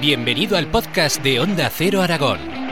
Bienvenido 0.00 0.56
al 0.56 0.66
podcast 0.66 1.22
de 1.22 1.40
Onda 1.40 1.70
Cero 1.70 2.02
Aragón. 2.02 2.65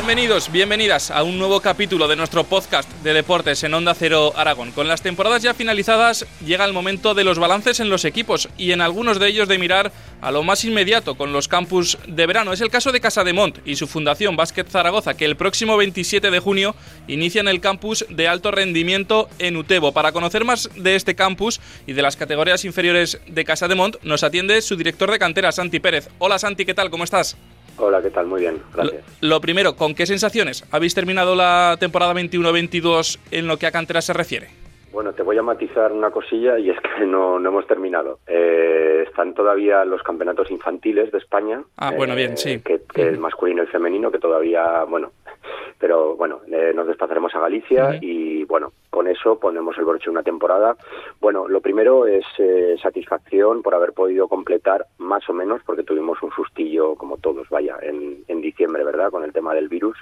Bienvenidos, 0.00 0.50
bienvenidas 0.50 1.10
a 1.10 1.22
un 1.22 1.38
nuevo 1.38 1.60
capítulo 1.60 2.08
de 2.08 2.16
nuestro 2.16 2.44
podcast 2.44 2.90
de 3.02 3.12
deportes 3.12 3.62
en 3.64 3.74
Onda 3.74 3.92
Cero 3.94 4.32
Aragón. 4.34 4.72
Con 4.72 4.88
las 4.88 5.02
temporadas 5.02 5.42
ya 5.42 5.52
finalizadas, 5.52 6.24
llega 6.42 6.64
el 6.64 6.72
momento 6.72 7.12
de 7.12 7.22
los 7.22 7.38
balances 7.38 7.80
en 7.80 7.90
los 7.90 8.06
equipos 8.06 8.48
y 8.56 8.72
en 8.72 8.80
algunos 8.80 9.20
de 9.20 9.28
ellos 9.28 9.46
de 9.46 9.58
mirar 9.58 9.92
a 10.22 10.30
lo 10.30 10.42
más 10.42 10.64
inmediato 10.64 11.16
con 11.16 11.34
los 11.34 11.48
campus 11.48 11.98
de 12.06 12.26
verano. 12.26 12.54
Es 12.54 12.62
el 12.62 12.70
caso 12.70 12.92
de 12.92 13.00
Casa 13.02 13.24
de 13.24 13.34
Mont 13.34 13.58
y 13.66 13.76
su 13.76 13.86
fundación 13.86 14.36
Básquet 14.36 14.70
Zaragoza, 14.70 15.18
que 15.18 15.26
el 15.26 15.36
próximo 15.36 15.76
27 15.76 16.30
de 16.30 16.40
junio 16.40 16.74
inician 17.06 17.46
el 17.46 17.60
campus 17.60 18.06
de 18.08 18.26
alto 18.26 18.50
rendimiento 18.50 19.28
en 19.38 19.58
Utebo. 19.58 19.92
Para 19.92 20.12
conocer 20.12 20.46
más 20.46 20.70
de 20.76 20.96
este 20.96 21.14
campus 21.14 21.60
y 21.86 21.92
de 21.92 22.00
las 22.00 22.16
categorías 22.16 22.64
inferiores 22.64 23.20
de 23.26 23.44
Casa 23.44 23.68
de 23.68 23.74
Mont, 23.74 23.96
nos 24.02 24.22
atiende 24.22 24.62
su 24.62 24.76
director 24.76 25.10
de 25.10 25.18
cantera, 25.18 25.52
Santi 25.52 25.78
Pérez. 25.78 26.08
Hola 26.18 26.38
Santi, 26.38 26.64
¿qué 26.64 26.72
tal? 26.72 26.88
¿Cómo 26.88 27.04
estás? 27.04 27.36
Hola, 27.80 28.02
¿qué 28.02 28.10
tal? 28.10 28.26
Muy 28.26 28.42
bien, 28.42 28.60
gracias. 28.74 29.02
Lo, 29.22 29.40
primero, 29.40 29.74
¿con 29.74 29.94
qué 29.94 30.04
sensaciones 30.04 30.64
habéis 30.70 30.94
terminado 30.94 31.34
la 31.34 31.76
temporada 31.80 32.12
21-22 32.12 33.18
en 33.30 33.46
lo 33.46 33.56
que 33.56 33.66
a 33.66 33.70
cantera 33.70 34.02
se 34.02 34.12
refiere? 34.12 34.48
Bueno, 34.92 35.12
te 35.12 35.22
voy 35.22 35.38
a 35.38 35.42
matizar 35.42 35.92
una 35.92 36.10
cosilla 36.10 36.58
y 36.58 36.68
es 36.68 36.76
que 36.80 37.06
no, 37.06 37.38
no 37.38 37.48
hemos 37.48 37.66
terminado. 37.66 38.18
Eh, 38.26 39.04
están 39.06 39.34
todavía 39.34 39.84
los 39.84 40.02
campeonatos 40.02 40.50
infantiles 40.50 41.10
de 41.10 41.18
España. 41.18 41.62
Ah, 41.76 41.92
bueno, 41.96 42.14
bien, 42.14 42.36
sí. 42.36 42.50
Eh, 42.50 42.62
que, 42.62 42.80
que 42.92 43.02
el 43.02 43.18
masculino 43.18 43.62
y 43.62 43.66
el 43.66 43.72
femenino, 43.72 44.10
que 44.10 44.18
todavía, 44.18 44.84
bueno, 44.84 45.12
pero 45.78 46.16
bueno, 46.16 46.40
eh, 46.52 46.72
nos 46.74 46.86
desplazaremos 46.86 47.34
a 47.34 47.40
Galicia 47.40 47.98
y 48.00 48.44
bueno, 48.44 48.72
con 48.90 49.08
eso 49.08 49.38
ponemos 49.38 49.78
el 49.78 49.84
broche 49.84 50.10
una 50.10 50.22
temporada. 50.22 50.76
Bueno, 51.20 51.48
lo 51.48 51.60
primero 51.60 52.06
es 52.06 52.24
eh, 52.38 52.76
satisfacción 52.82 53.62
por 53.62 53.74
haber 53.74 53.92
podido 53.92 54.28
completar 54.28 54.86
más 54.98 55.28
o 55.28 55.32
menos, 55.32 55.62
porque 55.64 55.84
tuvimos 55.84 56.22
un 56.22 56.32
sustillo 56.32 56.96
como 56.96 57.16
todos, 57.16 57.48
vaya, 57.48 57.76
en, 57.82 58.24
en 58.28 58.40
diciembre, 58.40 58.84
¿verdad? 58.84 59.10
Con 59.10 59.24
el 59.24 59.32
tema 59.32 59.54
del 59.54 59.68
virus, 59.68 59.96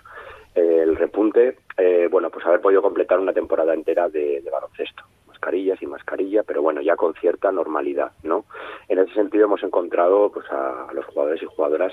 eh, 0.54 0.80
el 0.82 0.96
repunte, 0.96 1.58
bueno, 2.10 2.30
pues 2.30 2.44
haber 2.44 2.60
podido 2.60 2.82
completar 2.82 3.20
una 3.20 3.32
temporada 3.32 3.72
entera 3.72 4.08
de, 4.08 4.40
de 4.40 4.50
baloncesto 4.50 5.04
mascarillas 5.38 5.80
y 5.80 5.86
mascarilla, 5.86 6.42
pero 6.42 6.62
bueno, 6.62 6.80
ya 6.80 6.96
con 6.96 7.14
cierta 7.14 7.52
normalidad, 7.52 8.10
¿no? 8.24 8.44
En 8.88 8.98
ese 8.98 9.14
sentido 9.14 9.44
hemos 9.44 9.62
encontrado 9.62 10.30
pues 10.32 10.46
a, 10.50 10.88
los 10.92 11.06
jugadores 11.06 11.40
y 11.42 11.46
jugadoras 11.46 11.92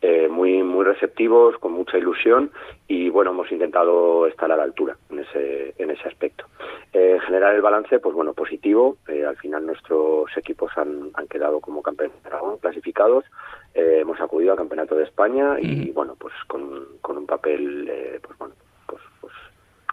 eh, 0.00 0.28
muy 0.28 0.62
muy 0.62 0.84
receptivos, 0.84 1.58
con 1.58 1.72
mucha 1.72 1.98
ilusión 1.98 2.50
y 2.86 3.08
bueno, 3.08 3.30
hemos 3.30 3.50
intentado 3.50 4.26
estar 4.26 4.50
a 4.50 4.56
la 4.56 4.62
altura 4.62 4.96
en 5.10 5.20
ese 5.20 5.74
en 5.78 5.90
ese 5.90 6.08
aspecto. 6.08 6.44
Eh, 6.92 7.18
generar 7.26 7.54
el 7.54 7.62
balance, 7.62 7.98
pues 7.98 8.14
bueno, 8.14 8.32
positivo. 8.32 8.96
Eh, 9.08 9.24
al 9.24 9.36
final 9.36 9.66
nuestros 9.66 10.34
equipos 10.36 10.70
han, 10.76 11.10
han 11.14 11.26
quedado 11.26 11.60
como 11.60 11.82
campeones 11.82 12.16
clasificados. 12.60 13.24
Eh, 13.74 13.98
hemos 14.00 14.20
acudido 14.20 14.52
al 14.52 14.58
campeonato 14.58 14.94
de 14.94 15.04
España 15.04 15.56
y 15.60 15.90
bueno, 15.90 16.16
pues 16.18 16.34
con, 16.46 16.86
con 17.00 17.18
un 17.18 17.26
papel, 17.26 17.88
eh, 17.88 18.20
pues 18.22 18.38
bueno, 18.38 18.54
pues, 18.86 19.02
pues 19.20 19.32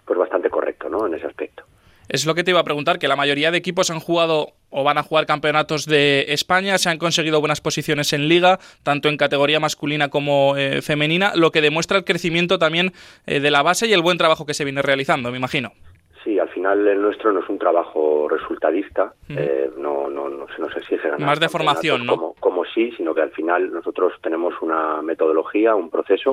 pues 0.04 0.18
bastante 0.18 0.50
correcto, 0.50 0.88
¿no? 0.88 1.06
En 1.06 1.14
ese 1.14 1.26
aspecto. 1.26 1.64
Es 2.08 2.24
lo 2.24 2.34
que 2.34 2.44
te 2.44 2.52
iba 2.52 2.60
a 2.60 2.64
preguntar, 2.64 2.98
que 2.98 3.08
la 3.08 3.16
mayoría 3.16 3.50
de 3.50 3.58
equipos 3.58 3.90
han 3.90 3.98
jugado 4.00 4.52
o 4.78 4.84
van 4.84 4.98
a 4.98 5.02
jugar 5.02 5.24
campeonatos 5.24 5.86
de 5.86 6.26
España, 6.28 6.76
se 6.76 6.90
han 6.90 6.98
conseguido 6.98 7.40
buenas 7.40 7.62
posiciones 7.62 8.12
en 8.12 8.28
liga, 8.28 8.58
tanto 8.82 9.08
en 9.08 9.16
categoría 9.16 9.58
masculina 9.58 10.10
como 10.10 10.54
eh, 10.58 10.82
femenina, 10.82 11.32
lo 11.34 11.50
que 11.50 11.62
demuestra 11.62 11.96
el 11.96 12.04
crecimiento 12.04 12.58
también 12.58 12.92
eh, 13.26 13.40
de 13.40 13.50
la 13.50 13.62
base 13.62 13.86
y 13.86 13.94
el 13.94 14.02
buen 14.02 14.18
trabajo 14.18 14.44
que 14.44 14.52
se 14.52 14.64
viene 14.64 14.82
realizando, 14.82 15.30
me 15.30 15.38
imagino. 15.38 15.72
Sí, 16.22 16.40
al 16.40 16.48
final 16.48 16.86
el 16.88 17.00
nuestro 17.00 17.32
no 17.32 17.38
es 17.38 17.48
un 17.48 17.56
trabajo 17.56 18.28
resultadista, 18.28 19.14
eh, 19.28 19.70
no, 19.78 20.10
no, 20.10 20.28
no 20.28 20.46
se 20.48 20.60
nos 20.60 20.76
exige 20.76 21.08
ganar. 21.08 21.20
Más 21.20 21.38
de 21.38 21.48
formación, 21.48 22.04
¿no? 22.04 22.16
Como, 22.16 22.34
como 22.34 22.64
sí, 22.64 22.90
sino 22.96 23.14
que 23.14 23.22
al 23.22 23.30
final 23.30 23.72
nosotros 23.72 24.12
tenemos 24.20 24.52
una 24.60 25.00
metodología, 25.02 25.76
un 25.76 25.88
proceso, 25.88 26.32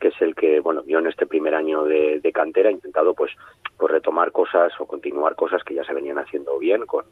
que 0.00 0.08
es 0.08 0.20
el 0.20 0.34
que, 0.34 0.58
bueno, 0.58 0.82
yo 0.88 0.98
en 0.98 1.06
este 1.06 1.24
primer 1.24 1.54
año 1.54 1.84
de, 1.84 2.18
de 2.20 2.32
cantera 2.32 2.68
he 2.68 2.72
intentado 2.72 3.14
pues, 3.14 3.30
pues 3.76 3.92
retomar 3.92 4.32
cosas 4.32 4.72
o 4.80 4.86
continuar 4.86 5.36
cosas 5.36 5.62
que 5.62 5.74
ya 5.74 5.84
se 5.84 5.94
venían 5.94 6.18
haciendo 6.18 6.58
bien 6.58 6.84
con 6.84 7.04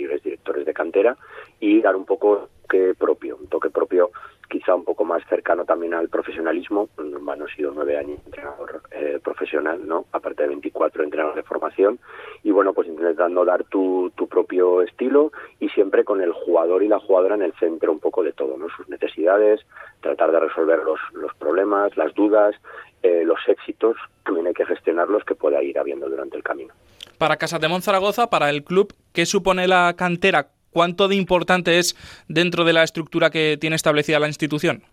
anteriores 0.00 0.22
directores 0.22 0.64
de 0.64 0.72
cantera 0.72 1.16
y 1.60 1.80
dar 1.80 1.94
un 1.96 2.04
poco 2.04 2.48
toque 2.62 2.94
propio, 2.94 3.36
un 3.36 3.48
toque 3.48 3.70
propio 3.70 4.10
quizá 4.48 4.74
un 4.74 4.84
poco 4.84 5.04
más 5.04 5.22
cercano 5.28 5.64
también 5.64 5.94
al 5.94 6.08
profesionalismo. 6.08 6.88
Bueno, 6.96 7.46
he 7.46 7.54
sido 7.54 7.72
nueve 7.72 7.96
años 7.96 8.18
entrenador 8.26 8.82
eh, 8.90 9.20
profesional, 9.22 9.86
¿no? 9.86 10.06
Aparte 10.10 10.42
de 10.42 10.48
24 10.48 11.04
entrenador 11.04 11.36
de 11.36 11.44
formación. 11.44 12.00
Y 12.42 12.50
bueno, 12.50 12.72
pues 12.72 12.88
intentando 12.88 13.44
dar 13.44 13.62
tu, 13.64 14.10
tu 14.16 14.26
propio 14.26 14.82
estilo 14.82 15.30
y 15.60 15.68
siempre 15.68 16.04
con 16.04 16.20
el 16.20 16.32
jugador 16.32 16.82
y 16.82 16.88
la 16.88 16.98
jugadora 16.98 17.36
en 17.36 17.42
el 17.42 17.52
centro 17.60 17.92
un 17.92 18.00
poco 18.00 18.24
de 18.24 18.32
todo, 18.32 18.56
¿no? 18.56 18.68
Sus 18.76 18.88
necesidades, 18.88 19.60
tratar 20.00 20.32
de 20.32 20.40
resolver 20.40 20.80
los, 20.80 20.98
los 21.12 21.32
problemas, 21.34 21.96
las 21.96 22.12
dudas, 22.14 22.56
eh, 23.02 23.22
los 23.24 23.38
éxitos, 23.46 23.96
también 24.24 24.48
hay 24.48 24.54
que 24.54 24.66
gestionarlos 24.66 25.24
que 25.24 25.36
pueda 25.36 25.62
ir 25.62 25.78
habiendo 25.78 26.08
durante 26.08 26.36
el 26.36 26.42
camino. 26.42 26.74
Para 27.20 27.36
Casa 27.36 27.58
de 27.58 27.68
Monzaragoza, 27.68 28.30
para 28.30 28.48
el 28.48 28.64
club, 28.64 28.96
¿qué 29.12 29.26
supone 29.26 29.68
la 29.68 29.92
cantera 29.94 30.52
¿Cuánto 30.70 31.06
de 31.06 31.16
importante 31.16 31.78
es 31.78 31.96
dentro 32.28 32.64
de 32.64 32.72
la 32.72 32.82
estructura 32.82 33.28
que 33.28 33.58
tiene 33.60 33.76
establecida 33.76 34.18
la 34.20 34.28
institución? 34.28 34.84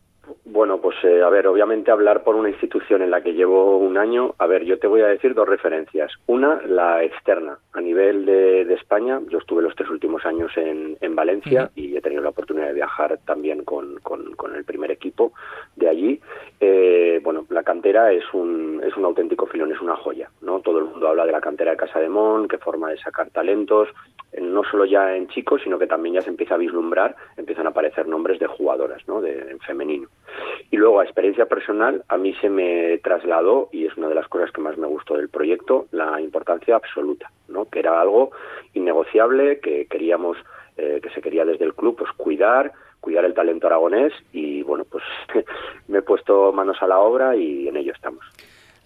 Bueno, 0.46 0.80
pues 0.80 0.96
eh, 1.04 1.22
a 1.22 1.30
ver, 1.30 1.48
obviamente 1.48 1.92
hablar 1.92 2.24
por 2.24 2.36
una 2.36 2.50
institución 2.50 3.02
en 3.02 3.12
la 3.12 3.22
que 3.22 3.34
llevo 3.34 3.78
un 3.78 3.98
año, 3.98 4.34
a 4.38 4.48
ver, 4.48 4.64
yo 4.64 4.80
te 4.80 4.88
voy 4.88 5.02
a 5.02 5.08
decir 5.08 5.34
dos 5.34 5.48
referencias. 5.48 6.12
Una, 6.26 6.62
la 6.66 7.04
externa, 7.04 7.60
a 7.74 7.82
nivel 7.82 8.26
de, 8.26 8.66
de 8.66 8.74
España, 8.74 9.22
yo 9.30 9.38
estuve 9.38 9.62
los 9.62 9.76
tres 9.76 9.90
últimos 9.90 10.26
años 10.26 10.52
en, 10.58 10.98
en 11.00 11.16
Valencia 11.16 11.70
y 11.76 11.96
he 11.96 12.02
tenido 12.02 12.22
la 12.22 12.30
oportunidad 12.30 12.68
de 12.68 12.74
viajar 12.74 13.20
también 13.26 13.64
con, 13.64 14.00
con, 14.00 14.34
con 14.36 14.56
el 14.56 14.64
primer 14.66 14.92
equipo 14.92 15.34
de 15.76 15.90
allí. 15.90 16.22
Eh, 16.60 17.20
bueno, 17.24 17.46
la 17.50 17.64
cantera 17.64 18.12
es 18.12 18.24
un, 18.34 18.82
es 18.84 18.96
un 18.98 19.06
auténtico 19.06 19.46
filón, 19.46 19.72
es 19.72 19.82
una 19.82 19.96
joya, 19.96 20.30
¿no? 20.42 20.60
Todo 20.62 20.80
el 20.80 20.86
mundo 20.86 21.08
habla 21.08 21.26
de 21.26 21.32
la 21.32 21.42
cantera 21.42 21.72
de 21.72 21.78
Casa 21.78 22.00
de 22.00 22.10
Mon, 22.10 22.48
que 22.48 22.58
forma 22.58 22.90
de 22.90 22.98
sacar 22.98 23.30
talentos, 23.30 23.90
eh, 24.32 24.42
no 24.42 24.64
solo 24.64 24.86
ya 24.86 25.16
en 25.16 25.28
chicos, 25.28 25.62
sino 25.64 25.78
que 25.78 25.88
también 25.88 26.16
ya 26.16 26.22
se 26.22 26.30
empieza 26.30 26.56
a 26.56 26.58
vislumbrar, 26.58 27.16
empiezan 27.38 27.68
a 27.68 27.70
aparecer 27.70 28.08
nombres 28.08 28.40
de 28.40 28.48
jugadoras, 28.48 29.08
¿no? 29.08 29.22
De, 29.22 29.52
en 29.52 29.60
femenino. 29.60 30.08
Y 30.72 30.78
luego, 30.78 31.00
a 31.00 31.04
experiencia 31.04 31.46
personal, 31.46 32.04
a 32.08 32.18
mí 32.18 32.34
se 32.42 32.50
me 32.50 32.98
trasladó, 33.00 33.70
y 33.72 33.86
es 33.86 33.96
una 33.98 34.10
de 34.10 34.16
las 34.16 34.28
cosas 34.28 34.52
que 34.52 34.62
más 34.62 34.78
me 34.78 34.88
gustó 34.88 35.16
del 35.16 35.30
proyecto, 35.30 35.88
la 35.92 36.20
importancia 36.22 36.76
absoluta, 36.76 37.32
¿no? 37.48 37.66
Que 37.70 37.80
era 37.80 38.02
algo 38.02 38.32
innegociable, 38.74 39.60
que 39.60 39.88
queríamos, 39.88 40.38
eh, 40.78 41.00
que 41.02 41.10
se 41.12 41.22
quería 41.22 41.46
desde 41.46 41.66
el 41.66 41.74
club, 41.74 41.96
pues 41.98 42.12
cuidar, 42.18 42.74
cuidar 43.00 43.26
el 43.26 43.34
talento 43.34 43.68
aragonés 43.68 44.14
y 44.34 44.64
bueno, 44.64 44.86
pues 44.90 45.04
me 45.88 46.00
he 46.00 46.02
puesto 46.02 46.52
manos 46.52 46.78
a 46.82 46.88
la 46.88 47.00
obra 47.00 47.36
y 47.36 47.68
en 47.68 47.78
ello 47.78 47.94
estamos. 47.94 48.26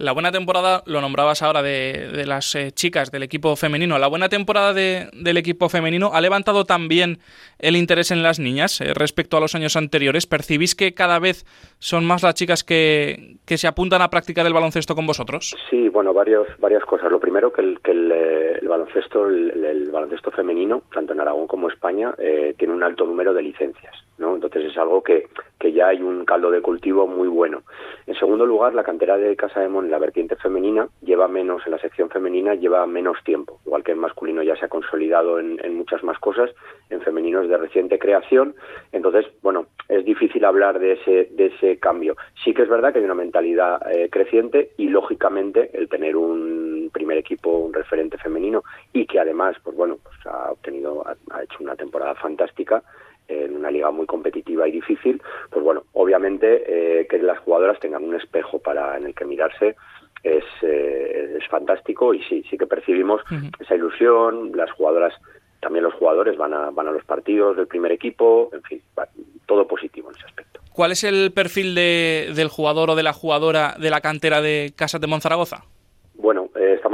La 0.01 0.13
buena 0.13 0.31
temporada, 0.31 0.81
lo 0.87 0.99
nombrabas 0.99 1.43
ahora, 1.43 1.61
de, 1.61 2.09
de 2.11 2.25
las 2.25 2.55
eh, 2.55 2.71
chicas 2.71 3.11
del 3.11 3.21
equipo 3.21 3.55
femenino. 3.55 3.99
La 3.99 4.07
buena 4.07 4.29
temporada 4.29 4.73
de, 4.73 5.11
del 5.13 5.37
equipo 5.37 5.69
femenino 5.69 6.09
ha 6.11 6.21
levantado 6.21 6.65
también 6.65 7.19
el 7.59 7.75
interés 7.75 8.09
en 8.09 8.23
las 8.23 8.39
niñas 8.39 8.81
eh, 8.81 8.95
respecto 8.95 9.37
a 9.37 9.39
los 9.39 9.53
años 9.53 9.75
anteriores. 9.75 10.25
¿Percibís 10.25 10.73
que 10.73 10.95
cada 10.95 11.19
vez 11.19 11.45
son 11.77 12.03
más 12.03 12.23
las 12.23 12.33
chicas 12.33 12.63
que, 12.63 13.35
que 13.45 13.59
se 13.59 13.67
apuntan 13.67 14.01
a 14.01 14.09
practicar 14.09 14.43
el 14.47 14.53
baloncesto 14.53 14.95
con 14.95 15.05
vosotros? 15.05 15.55
Sí, 15.69 15.87
bueno, 15.89 16.15
varios, 16.15 16.47
varias 16.57 16.83
cosas. 16.83 17.11
Lo 17.11 17.19
primero, 17.19 17.53
que 17.53 17.61
el, 17.61 17.79
que 17.81 17.91
el, 17.91 18.11
eh, 18.11 18.59
baloncesto, 18.67 19.27
el, 19.27 19.63
el, 19.63 19.91
baloncesto 19.91 20.31
femenino, 20.31 20.81
tanto 20.91 21.13
en 21.13 21.19
Aragón 21.19 21.45
como 21.45 21.69
España, 21.69 22.15
eh, 22.17 22.55
tiene 22.57 22.73
un 22.73 22.81
alto 22.81 23.05
número 23.05 23.35
de 23.35 23.43
licencias. 23.43 23.93
¿No? 24.21 24.35
Entonces 24.35 24.71
es 24.71 24.77
algo 24.77 25.03
que, 25.03 25.27
ya 25.73 25.87
hay 25.87 26.01
un 26.01 26.25
caldo 26.25 26.51
de 26.51 26.61
cultivo 26.61 27.07
muy 27.07 27.27
bueno. 27.27 27.63
En 28.05 28.15
segundo 28.15 28.45
lugar, 28.45 28.73
la 28.73 28.83
cantera 28.83 29.17
de 29.17 29.35
Casa 29.35 29.61
de 29.61 29.69
Mon, 29.69 29.89
la 29.89 29.99
vertiente 29.99 30.35
femenina, 30.35 30.87
lleva 31.01 31.27
menos, 31.27 31.61
en 31.65 31.71
la 31.71 31.79
sección 31.79 32.09
femenina, 32.09 32.55
lleva 32.55 32.85
menos 32.87 33.17
tiempo. 33.23 33.59
Igual 33.65 33.83
que 33.83 33.91
en 33.91 33.99
masculino 33.99 34.43
ya 34.43 34.55
se 34.55 34.65
ha 34.65 34.69
consolidado 34.69 35.39
en, 35.39 35.59
en 35.63 35.77
muchas 35.77 36.03
más 36.03 36.19
cosas, 36.19 36.49
en 36.89 37.01
femenino 37.01 37.41
es 37.41 37.49
de 37.49 37.57
reciente 37.57 37.99
creación. 37.99 38.55
Entonces, 38.91 39.25
bueno, 39.41 39.67
es 39.87 40.03
difícil 40.03 40.43
hablar 40.45 40.79
de 40.79 40.93
ese, 40.93 41.29
de 41.31 41.47
ese 41.47 41.79
cambio. 41.79 42.15
Sí 42.43 42.53
que 42.53 42.63
es 42.63 42.69
verdad 42.69 42.91
que 42.91 42.99
hay 42.99 43.05
una 43.05 43.13
mentalidad 43.13 43.81
eh, 43.91 44.09
creciente 44.09 44.71
y, 44.77 44.89
lógicamente, 44.89 45.69
el 45.73 45.87
tener 45.89 46.15
un 46.15 46.89
primer 46.91 47.17
equipo, 47.17 47.49
un 47.49 47.73
referente 47.73 48.17
femenino 48.17 48.63
y 48.93 49.05
que 49.05 49.19
además, 49.19 49.55
pues 49.63 49.75
bueno, 49.75 49.97
pues 50.03 50.17
ha 50.25 50.51
obtenido, 50.51 51.03
ha 51.05 51.43
hecho 51.43 51.57
una 51.59 51.75
temporada 51.75 52.15
fantástica, 52.15 52.83
en 53.27 53.55
una 53.55 53.71
liga 53.71 53.91
muy 53.91 54.05
competitiva 54.05 54.67
y 54.67 54.71
difícil, 54.71 55.21
pues 55.49 55.63
bueno, 55.63 55.83
obviamente 55.93 56.63
eh, 56.67 57.07
que 57.07 57.17
las 57.19 57.39
jugadoras 57.39 57.79
tengan 57.79 58.03
un 58.03 58.15
espejo 58.15 58.59
para 58.59 58.97
en 58.97 59.05
el 59.05 59.15
que 59.15 59.25
mirarse 59.25 59.75
es, 60.23 60.43
eh, 60.61 61.37
es 61.39 61.47
fantástico 61.47 62.13
y 62.13 62.21
sí, 62.23 62.43
sí 62.49 62.57
que 62.57 62.67
percibimos 62.67 63.21
uh 63.31 63.35
-huh. 63.35 63.51
esa 63.59 63.75
ilusión, 63.75 64.51
las 64.55 64.71
jugadoras, 64.71 65.13
también 65.59 65.83
los 65.83 65.93
jugadores 65.93 66.37
van 66.37 66.53
a, 66.53 66.69
van 66.71 66.87
a 66.87 66.91
los 66.91 67.03
partidos 67.05 67.57
del 67.57 67.67
primer 67.67 67.91
equipo, 67.91 68.49
en 68.53 68.61
fin, 68.63 68.81
va, 68.97 69.07
todo 69.45 69.67
positivo 69.67 70.09
en 70.09 70.17
ese 70.17 70.25
aspecto. 70.25 70.59
¿Cuál 70.73 70.91
es 70.91 71.03
el 71.03 71.31
perfil 71.33 71.75
de, 71.75 72.31
del 72.35 72.47
jugador 72.47 72.91
o 72.91 72.95
de 72.95 73.03
la 73.03 73.13
jugadora 73.13 73.75
de 73.79 73.89
la 73.89 74.01
cantera 74.01 74.41
de 74.41 74.73
Casas 74.75 75.01
de 75.01 75.07
Monzaragoza? 75.07 75.65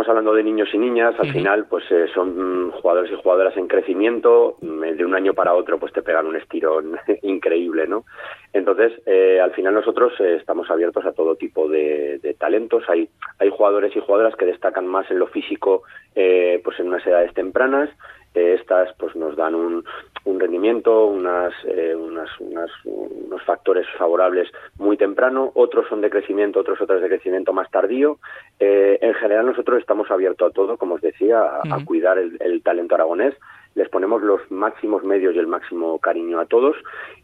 Eh, 0.08 0.10
estamos 0.10 0.20
hablando 0.20 0.34
de 0.34 0.44
niños 0.44 0.70
y 0.74 0.78
niñas, 0.78 1.16
al 1.20 1.32
final 1.34 1.66
pues 1.70 1.84
eh, 1.92 2.08
son 2.14 2.72
jugadores 2.72 3.12
y 3.12 3.16
jugadoras 3.16 3.58
en 3.58 3.68
crecimiento, 3.68 4.56
mm, 4.62 4.96
de 4.96 5.06
un 5.06 5.14
año 5.16 5.34
para 5.34 5.54
otro 5.54 5.80
pues 5.80 5.92
te 5.92 6.02
pegan 6.02 6.28
un 6.28 6.36
estirón 6.38 6.98
increíble, 7.24 7.88
¿no? 7.88 8.06
Entonces, 8.54 8.94
eh, 9.06 9.40
al 9.42 9.52
final 9.52 9.74
nosotros 9.74 10.14
estamos 10.20 10.70
abiertos 10.70 11.06
a 11.06 11.12
todo 11.12 11.36
tipo 11.36 11.68
de, 11.68 12.20
de, 12.20 12.34
talentos, 12.36 12.84
hay, 12.88 13.10
hay 13.40 13.50
jugadores 13.50 13.96
y 13.96 14.00
jugadoras 14.00 14.36
que 14.36 14.46
destacan 14.46 14.88
más 14.88 15.10
en 15.12 15.20
lo 15.20 15.28
físico 15.28 15.84
pues 16.64 16.80
en 16.80 16.88
unas 16.88 17.06
edades 17.06 17.32
tempranas, 17.36 17.92
estas 18.38 18.94
pues 18.98 19.16
nos 19.16 19.36
dan 19.36 19.56
un, 19.56 19.84
un 20.26 20.40
rendimiento, 20.40 21.06
unas, 21.06 21.54
eh, 21.66 21.96
unas, 21.96 22.30
unos 22.40 23.44
factores 23.46 23.86
favorables 23.98 24.50
muy 24.78 24.98
temprano, 24.98 25.52
otros 25.56 25.88
son 25.90 26.02
de 26.02 26.10
crecimiento, 26.10 26.60
otros 26.60 26.82
otros 26.82 27.02
de 27.02 27.08
crecimiento 27.08 27.54
más 27.54 27.70
tardío. 27.72 28.18
Eh, 28.60 28.98
en 29.02 29.14
general 29.16 29.46
nosotros 29.46 29.80
estamos 29.80 30.10
abiertos 30.12 30.52
a 30.52 30.54
todo, 30.54 30.78
como 30.78 30.96
os 30.96 31.02
decía, 31.02 31.42
a, 31.42 31.86
cuidar 31.86 32.18
el, 32.18 32.62
talento 32.64 32.96
aragonés. 32.96 33.36
Les 33.76 33.90
ponemos 33.90 34.24
los 34.24 34.42
máximos 34.50 35.04
medios 35.04 35.36
y 35.36 35.40
el 35.40 35.48
máximo 35.48 36.00
cariño 36.00 36.40
a 36.40 36.46
todos. 36.46 36.76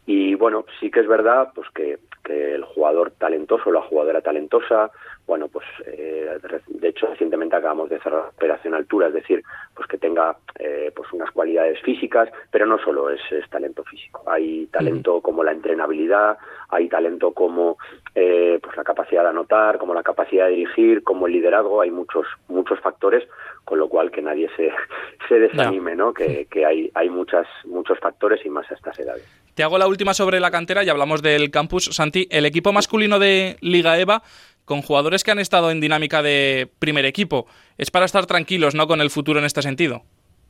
Y 0.06 0.34
bueno 0.36 0.64
sí 0.80 0.90
que 0.90 1.00
es 1.00 1.08
verdad 1.08 1.48
pues 1.54 1.68
que, 1.74 1.98
que 2.22 2.54
el 2.54 2.64
jugador 2.64 3.10
talentoso 3.10 3.72
la 3.72 3.82
jugadora 3.82 4.20
talentosa 4.20 4.90
bueno, 5.26 5.48
pues 5.48 5.64
eh, 5.86 6.38
de 6.66 6.88
hecho 6.88 7.06
recientemente 7.06 7.56
acabamos 7.56 7.88
de 7.88 7.98
cerrar 8.00 8.28
operación 8.28 8.74
altura, 8.74 9.08
es 9.08 9.14
decir, 9.14 9.42
pues 9.74 9.88
que 9.88 9.96
tenga 9.96 10.36
eh, 10.58 10.92
pues 10.94 11.12
unas 11.12 11.30
cualidades 11.32 11.80
físicas, 11.82 12.28
pero 12.50 12.66
no 12.66 12.78
solo 12.78 13.10
es, 13.10 13.20
talento 13.50 13.82
físico, 13.84 14.22
hay 14.26 14.66
talento 14.66 15.20
como 15.20 15.42
la 15.42 15.52
entrenabilidad, 15.52 16.38
hay 16.68 16.88
talento 16.88 17.32
como 17.32 17.76
eh, 18.14 18.60
pues 18.62 18.76
la 18.76 18.84
capacidad 18.84 19.22
de 19.22 19.30
anotar, 19.30 19.78
como 19.78 19.94
la 19.94 20.02
capacidad 20.02 20.46
de 20.46 20.52
dirigir, 20.52 21.02
como 21.02 21.26
el 21.26 21.32
liderazgo, 21.32 21.80
hay 21.80 21.90
muchos 21.90 22.26
muchos 22.48 22.78
factores, 22.80 23.28
con 23.64 23.78
lo 23.78 23.88
cual 23.88 24.10
que 24.10 24.22
nadie 24.22 24.48
se, 24.56 24.70
se 25.28 25.40
desanime, 25.40 25.96
¿no? 25.96 26.14
Que, 26.14 26.46
que 26.50 26.64
hay 26.64 26.90
hay 26.94 27.10
muchas 27.10 27.46
muchos 27.64 27.98
factores 27.98 28.44
y 28.46 28.48
más 28.48 28.70
a 28.70 28.74
estas 28.74 28.98
edades. 28.98 29.24
Te 29.54 29.62
hago 29.62 29.78
la 29.78 29.88
última 29.88 30.14
sobre 30.14 30.40
la 30.40 30.50
cantera 30.50 30.84
y 30.84 30.88
hablamos 30.88 31.22
del 31.22 31.50
campus. 31.50 31.84
Santi, 31.86 32.28
el 32.30 32.46
equipo 32.46 32.72
masculino 32.72 33.18
de 33.18 33.56
Liga 33.60 33.98
EVA 33.98 34.22
con 34.64 34.82
jugadores 34.82 35.24
que 35.24 35.30
han 35.30 35.38
estado 35.38 35.70
en 35.70 35.80
dinámica 35.80 36.22
de 36.22 36.70
primer 36.78 37.04
equipo. 37.04 37.46
Es 37.76 37.90
para 37.90 38.06
estar 38.06 38.26
tranquilos, 38.26 38.74
¿no?, 38.74 38.86
con 38.86 39.00
el 39.00 39.10
futuro 39.10 39.38
en 39.38 39.44
este 39.44 39.62
sentido. 39.62 40.02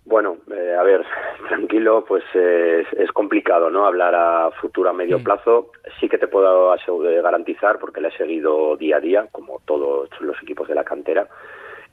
Bueno, 0.04 0.36
eh, 0.50 0.76
a 0.78 0.82
ver, 0.82 1.04
tranquilo, 1.48 2.04
pues 2.06 2.24
es, 2.34 3.10
complicado, 3.12 3.70
¿no? 3.70 3.86
Hablar 3.86 4.14
a 4.14 4.50
futuro 4.60 4.90
a 4.90 4.92
medio 4.92 5.22
plazo. 5.22 5.70
Sí 6.00 6.08
que 6.08 6.18
te 6.18 6.28
puedo 6.28 6.74
garantizar, 7.22 7.78
porque 7.78 8.00
le 8.00 8.08
he 8.08 8.16
seguido 8.16 8.76
día 8.76 8.96
a 8.96 9.00
día, 9.00 9.28
como 9.30 9.60
todos 9.64 10.08
los 10.20 10.42
equipos 10.42 10.68
de 10.68 10.74
la 10.74 10.84
cantera, 10.84 11.28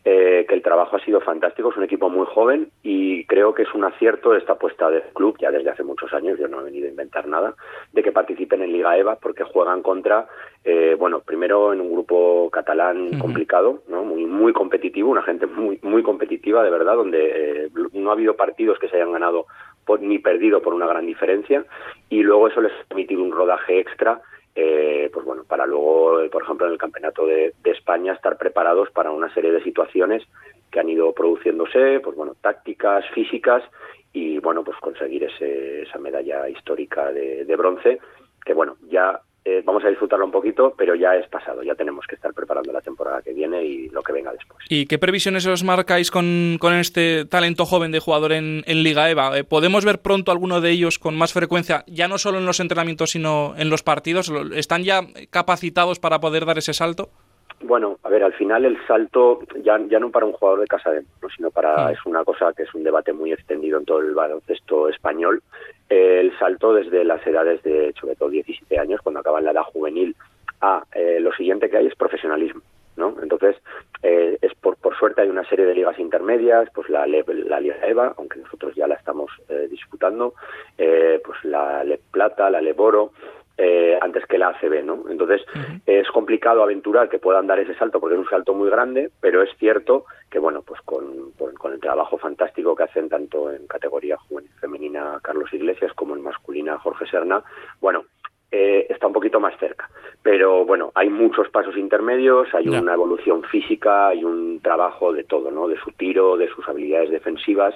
eh, 0.03 0.45
que 0.48 0.56
el 0.56 0.63
trabajo 0.63 0.95
ha 0.95 1.06
sido 1.06 1.21
fantástico, 1.21 1.69
es 1.69 1.77
un 1.77 1.83
equipo 1.83 2.09
muy 2.09 2.25
joven 2.25 2.69
y 2.81 3.25
creo 3.25 3.53
que 3.53 3.63
es 3.63 3.74
un 3.75 3.83
acierto 3.83 4.36
esta 4.36 4.53
apuesta 4.53 4.89
del 4.89 5.03
club, 5.13 5.38
ya 5.39 5.51
desde 5.51 5.69
hace 5.69 5.83
muchos 5.83 6.12
años, 6.13 6.39
yo 6.39 6.48
no 6.48 6.62
he 6.62 6.63
venido 6.63 6.88
a 6.88 6.89
inventar 6.89 7.27
nada, 7.27 7.53
de 7.94 8.01
que 8.01 8.12
participen 8.12 8.63
en 8.63 8.71
Liga 8.71 8.98
EVA 8.98 9.18
porque 9.18 9.44
juegan 9.44 9.83
contra, 9.83 10.27
eh, 10.63 10.95
bueno, 10.98 11.19
primero 11.19 11.71
en 11.71 11.81
un 11.81 11.92
grupo 11.92 12.50
catalán 12.51 13.19
complicado, 13.19 13.83
¿no? 13.88 14.03
muy 14.03 14.25
muy 14.25 14.53
competitivo, 14.53 15.12
una 15.12 15.21
gente 15.21 15.45
muy 15.45 15.80
muy 15.83 16.01
competitiva 16.01 16.63
de 16.63 16.71
verdad, 16.71 16.95
donde 16.95 17.65
eh, 17.65 17.69
no 17.94 18.09
ha 18.09 18.13
habido 18.13 18.36
partidos 18.36 18.80
que 18.80 18.89
se 18.89 18.95
hayan 18.95 19.12
ganado 19.12 19.45
ni 20.00 20.19
perdido 20.19 20.62
por 20.62 20.74
una 20.74 20.88
gran 20.88 21.06
diferencia 21.06 21.65
y 22.09 22.24
luego 22.24 22.48
eso 22.48 22.62
les 22.62 22.71
ha 22.71 22.88
permitido 22.88 23.24
un 23.24 23.31
rodaje 23.31 23.80
extra 23.80 24.21
eh, 24.56 25.09
pues 25.13 25.25
bueno, 25.25 25.44
para 25.44 25.65
luego, 25.65 26.19
por 26.31 26.44
ejemplo, 26.44 26.68
en 26.68 26.74
el 26.74 26.77
Campeonato 26.77 27.25
de, 27.25 27.53
España 27.63 28.13
estar 28.13 28.38
preparados 28.38 28.92
para 28.92 29.12
una 29.12 29.33
serie 29.33 29.51
de 29.51 29.63
situaciones 29.63 30.24
que 30.69 30.80
han 30.80 30.89
ido 30.89 31.13
produciéndose, 31.13 32.00
pues 32.01 32.15
bueno, 32.15 32.36
tácticas, 32.39 33.06
físicas 33.13 33.63
y 34.13 34.39
bueno, 34.39 34.63
pues 34.63 34.77
conseguir 34.77 35.24
ese, 35.24 35.83
esa 35.83 36.00
medalla 36.00 36.48
histórica 36.50 37.12
de, 37.12 37.45
de 37.45 37.56
bronce, 37.56 38.00
que 38.45 38.53
bueno, 38.53 38.77
ya 38.89 39.21
eh, 39.43 39.63
vamos 39.65 39.83
a 39.83 39.89
disfrutarlo 39.89 40.25
un 40.25 40.31
poquito, 40.31 40.73
pero 40.77 40.93
ya 40.93 41.15
es 41.15 41.27
pasado, 41.27 41.63
ya 41.63 41.73
tenemos 41.73 42.05
que 42.05 42.13
estar 42.13 42.31
preparando 42.31 42.71
la 42.71 42.81
temporada 42.81 43.23
que 43.23 43.33
viene 43.33 43.63
y 43.63 43.89
lo 43.89 44.03
que 44.03 44.13
venga 44.13 44.31
después. 44.31 44.65
¿Y 44.69 44.85
qué 44.85 44.99
previsiones 44.99 45.47
os 45.47 45.63
marcáis 45.63 46.11
con, 46.11 46.57
con 46.59 46.73
este 46.73 47.25
talento 47.25 47.65
joven 47.65 47.91
de 47.91 47.99
jugador 47.99 48.33
en, 48.33 48.63
en 48.67 48.83
Liga 48.83 49.09
EVA? 49.09 49.39
Eh, 49.39 49.43
¿Podemos 49.43 49.83
ver 49.83 49.99
pronto 49.99 50.31
alguno 50.31 50.61
de 50.61 50.69
ellos 50.69 50.99
con 50.99 51.17
más 51.17 51.33
frecuencia, 51.33 51.83
ya 51.88 52.07
no 52.07 52.19
solo 52.19 52.38
en 52.38 52.45
los 52.45 52.59
entrenamientos, 52.59 53.11
sino 53.11 53.55
en 53.57 53.71
los 53.71 53.81
partidos? 53.81 54.31
¿Están 54.53 54.83
ya 54.83 55.01
capacitados 55.31 55.99
para 55.99 56.19
poder 56.19 56.45
dar 56.45 56.59
ese 56.59 56.73
salto? 56.73 57.09
Bueno, 57.63 57.99
a 58.03 58.09
ver, 58.09 58.23
al 58.23 58.33
final 58.33 58.65
el 58.65 58.77
salto 58.88 59.39
ya, 59.63 59.79
ya 59.88 59.99
no 59.99 60.09
para 60.09 60.25
un 60.25 60.33
jugador 60.33 60.61
de 60.61 60.67
casa 60.67 60.91
de 60.91 61.03
¿no? 61.21 61.29
sino 61.29 61.51
para 61.51 61.91
es 61.91 61.99
una 62.05 62.23
cosa 62.23 62.53
que 62.55 62.63
es 62.63 62.73
un 62.73 62.83
debate 62.83 63.13
muy 63.13 63.31
extendido 63.31 63.77
en 63.79 63.85
todo 63.85 63.99
el 63.99 64.13
baloncesto 64.13 64.89
español. 64.89 65.41
El 65.91 66.38
salto 66.39 66.73
desde 66.73 67.03
las 67.03 67.25
edades 67.27 67.61
de 67.63 67.93
sobre 67.99 68.15
todo 68.15 68.29
17 68.29 68.79
años, 68.79 69.01
cuando 69.01 69.19
acaban 69.19 69.43
la 69.43 69.51
edad 69.51 69.63
juvenil, 69.63 70.15
a 70.61 70.83
eh, 70.95 71.19
lo 71.19 71.33
siguiente 71.33 71.69
que 71.69 71.77
hay 71.77 71.88
es 71.88 71.95
profesionalismo. 71.95 72.61
¿no? 72.95 73.15
Entonces, 73.21 73.57
eh, 74.03 74.38
es 74.41 74.53
por, 74.55 74.77
por 74.77 74.97
suerte 74.97 75.21
hay 75.21 75.29
una 75.29 75.47
serie 75.49 75.65
de 75.65 75.75
ligas 75.75 75.99
intermedias, 75.99 76.69
pues 76.73 76.89
la, 76.89 77.05
la 77.07 77.59
Liga 77.59 77.75
EVA, 77.83 78.13
aunque 78.17 78.39
nosotros 78.39 78.73
ya 78.75 78.88
la 78.88 78.95
estamos 78.95 79.31
eh, 79.49 79.67
disputando, 79.69 80.33
pues 80.77 81.43
la 81.43 81.83
Le 81.83 81.99
Plata, 82.11 82.49
la 82.49 82.61
Le 82.61 82.73
Boro, 82.73 83.11
eh, 83.57 83.98
antes 84.01 84.25
que 84.25 84.38
la 84.38 84.50
ACB, 84.50 84.83
¿no? 84.83 85.03
Entonces 85.09 85.42
es 85.86 86.07
complicado 86.12 86.63
aventurar 86.63 87.09
que 87.09 87.19
puedan 87.19 87.48
dar 87.48 87.59
ese 87.59 87.75
salto 87.75 88.00
porque 88.00 88.15
es 88.15 88.21
un 88.21 88.30
salto 88.30 88.53
muy 88.53 88.69
grande, 88.69 89.12
pero 89.19 89.42
es 89.42 89.50
cierto 89.57 90.06
que 90.30 90.39
bueno, 90.39 90.62
pues 90.62 90.81
con, 90.81 91.31
con, 91.57 91.74
el 91.74 91.80
trabajo 91.80 92.18
fantástico 92.18 92.75
que 92.75 92.83
hacen 92.83 93.09
tanto 93.09 93.51
en 93.51 93.68
categoría 93.68 94.18
juvenil 94.18 94.51
femenina 94.59 95.19
Carlos 95.21 95.51
Iglesias 95.53 95.92
como 95.94 96.15
en 96.15 96.21
masculina 96.21 96.80
Jorge 96.80 97.06
Serna, 97.06 97.44
bueno, 97.81 98.06
eh, 98.53 98.88
está 98.89 99.07
un 99.07 99.13
poquito 99.13 99.39
más 99.39 99.57
cerca. 99.59 99.89
Pero 100.21 100.65
bueno, 100.65 100.92
hay 100.94 101.09
muchos 101.09 101.50
pasos 101.50 101.77
intermedios, 101.77 102.53
hay 102.53 102.68
una 102.68 102.94
evolución 102.94 103.44
física, 103.44 104.09
hay 104.09 104.25
un 104.25 104.59
trabajo 104.62 105.13
de 105.13 105.24
todo, 105.24 105.51
¿no? 105.51 105.69
De 105.69 105.77
su 105.77 105.92
tiro, 105.92 106.36
de 106.36 106.50
sus 106.50 106.68
habilidades 106.68 107.12
defensivas. 107.12 107.74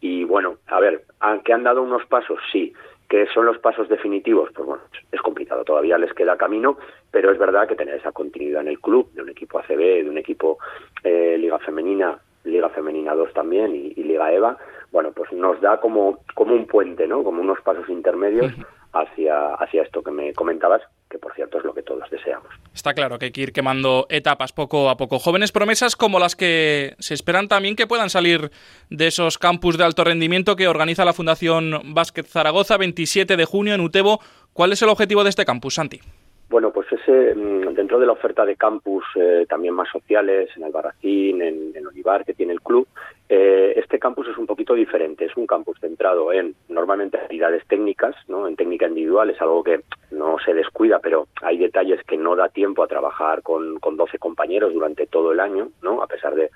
Y 0.00 0.24
bueno, 0.24 0.56
a 0.66 0.78
ver, 0.78 1.04
aunque 1.20 1.54
han 1.54 1.64
dado 1.64 1.82
unos 1.82 2.04
pasos, 2.06 2.38
sí, 2.52 2.74
que 3.10 3.26
son 3.34 3.44
los 3.44 3.58
pasos 3.58 3.88
definitivos, 3.88 4.50
pues 4.54 4.66
bueno, 4.66 4.84
es 5.10 5.20
complicado, 5.20 5.64
todavía 5.64 5.98
les 5.98 6.14
queda 6.14 6.36
camino, 6.36 6.78
pero 7.10 7.32
es 7.32 7.38
verdad 7.38 7.66
que 7.66 7.74
tener 7.74 7.96
esa 7.96 8.12
continuidad 8.12 8.62
en 8.62 8.68
el 8.68 8.80
club, 8.80 9.12
de 9.14 9.22
un 9.22 9.28
equipo 9.28 9.58
ACB, 9.58 10.04
de 10.04 10.08
un 10.08 10.16
equipo 10.16 10.58
eh, 11.02 11.36
Liga 11.36 11.58
Femenina, 11.58 12.16
Liga 12.44 12.68
Femenina 12.68 13.16
2 13.16 13.32
también 13.34 13.74
y, 13.74 13.94
Liga 14.04 14.32
EVA, 14.32 14.56
bueno, 14.92 15.10
pues 15.10 15.32
nos 15.32 15.60
da 15.60 15.80
como, 15.80 16.20
como 16.34 16.54
un 16.54 16.68
puente, 16.68 17.08
¿no? 17.08 17.24
Como 17.24 17.42
unos 17.42 17.60
pasos 17.62 17.88
intermedios 17.88 18.52
hacia, 18.92 19.54
hacia 19.54 19.82
esto 19.82 20.02
que 20.02 20.10
me 20.10 20.32
comentabas, 20.32 20.82
que 21.08 21.18
por 21.18 21.34
cierto 21.34 21.58
es 21.58 21.64
lo 21.64 21.74
que 21.74 21.82
todos 21.82 22.08
deseamos. 22.10 22.48
Está 22.74 22.94
claro 22.94 23.18
que 23.18 23.26
hay 23.26 23.32
que 23.32 23.40
ir 23.40 23.52
quemando 23.52 24.06
etapas 24.08 24.52
poco 24.52 24.88
a 24.88 24.96
poco. 24.96 25.18
Jóvenes 25.18 25.52
promesas 25.52 25.96
como 25.96 26.18
las 26.18 26.36
que 26.36 26.94
se 26.98 27.14
esperan 27.14 27.48
también 27.48 27.76
que 27.76 27.86
puedan 27.86 28.10
salir 28.10 28.50
de 28.90 29.06
esos 29.06 29.38
campus 29.38 29.76
de 29.78 29.84
alto 29.84 30.04
rendimiento 30.04 30.56
que 30.56 30.68
organiza 30.68 31.04
la 31.04 31.12
Fundación 31.12 31.80
Básquet 31.94 32.26
Zaragoza 32.26 32.76
27 32.76 33.36
de 33.36 33.44
junio 33.44 33.74
en 33.74 33.80
Utebo. 33.80 34.20
¿Cuál 34.52 34.72
es 34.72 34.82
el 34.82 34.88
objetivo 34.88 35.24
de 35.24 35.30
este 35.30 35.44
campus, 35.44 35.74
Santi? 35.74 36.00
Bueno, 36.48 36.72
pues 36.72 36.88
ese, 36.90 37.32
mm, 37.34 37.74
dentro 37.74 38.00
de 38.00 38.06
la 38.06 38.12
oferta 38.12 38.44
de 38.44 38.56
campus 38.56 39.04
eh, 39.14 39.46
también 39.48 39.72
más 39.72 39.88
sociales, 39.88 40.50
en 40.56 40.64
Albarracín, 40.64 41.40
en, 41.42 41.70
en 41.76 41.86
Olivar, 41.86 42.24
que 42.24 42.34
tiene 42.34 42.52
el 42.52 42.60
club, 42.60 42.88
eh, 43.32 43.74
este 43.76 44.00
campus 44.00 44.26
es 44.26 44.36
un 44.36 44.46
poquito 44.46 44.74
diferente. 44.74 45.24
Es 45.24 45.36
un 45.36 45.46
campus 45.46 45.78
centrado 45.80 46.32
en 46.32 46.56
normalmente 46.68 47.16
actividades 47.16 47.64
técnicas, 47.68 48.16
¿no? 48.26 48.48
en 48.48 48.56
técnica 48.56 48.86
individual, 49.20 49.30
es 49.30 49.40
algo 49.40 49.62
que 49.62 49.80
no 50.10 50.38
se 50.44 50.54
descuida, 50.54 50.98
pero 50.98 51.28
hay 51.42 51.58
detalles 51.58 52.02
que 52.04 52.16
no 52.16 52.36
da 52.36 52.48
tiempo 52.48 52.82
a 52.82 52.88
trabajar 52.88 53.42
con, 53.42 53.78
con 53.78 53.96
12 53.96 54.18
compañeros 54.18 54.72
durante 54.72 55.06
todo 55.06 55.32
el 55.32 55.40
año, 55.40 55.68
¿no? 55.82 56.02
a 56.02 56.06
pesar 56.06 56.34
de, 56.34 56.50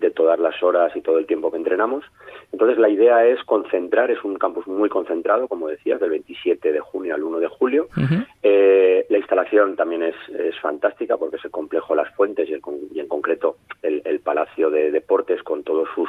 de 0.00 0.10
todas 0.10 0.38
las 0.38 0.60
horas 0.62 0.94
y 0.96 1.02
todo 1.02 1.18
el 1.18 1.26
tiempo 1.26 1.50
que 1.50 1.58
entrenamos. 1.58 2.04
Entonces 2.52 2.78
la 2.78 2.88
idea 2.88 3.24
es 3.26 3.42
concentrar, 3.44 4.10
es 4.10 4.22
un 4.24 4.36
campus 4.36 4.66
muy 4.66 4.88
concentrado, 4.88 5.46
como 5.46 5.68
decías, 5.68 6.00
del 6.00 6.10
27 6.10 6.72
de 6.72 6.80
junio 6.80 7.14
al 7.14 7.22
1 7.22 7.38
de 7.38 7.48
julio. 7.48 7.88
eh, 8.42 9.06
la 9.08 9.18
instalación 9.18 9.76
también 9.76 10.02
es, 10.02 10.14
es, 10.28 10.58
fantástica 10.60 11.16
porque 11.16 11.36
es 11.36 11.44
el 11.44 11.50
complejo 11.50 11.94
Las 11.94 12.12
Fuentes 12.14 12.48
y, 12.48 12.54
el, 12.54 12.60
y 12.92 13.00
en 13.00 13.08
concreto 13.08 13.56
el, 13.82 14.02
el, 14.04 14.20
Palacio 14.20 14.70
de 14.70 14.90
Deportes 14.90 15.42
con 15.42 15.62
todos 15.62 15.88
sus 15.94 16.08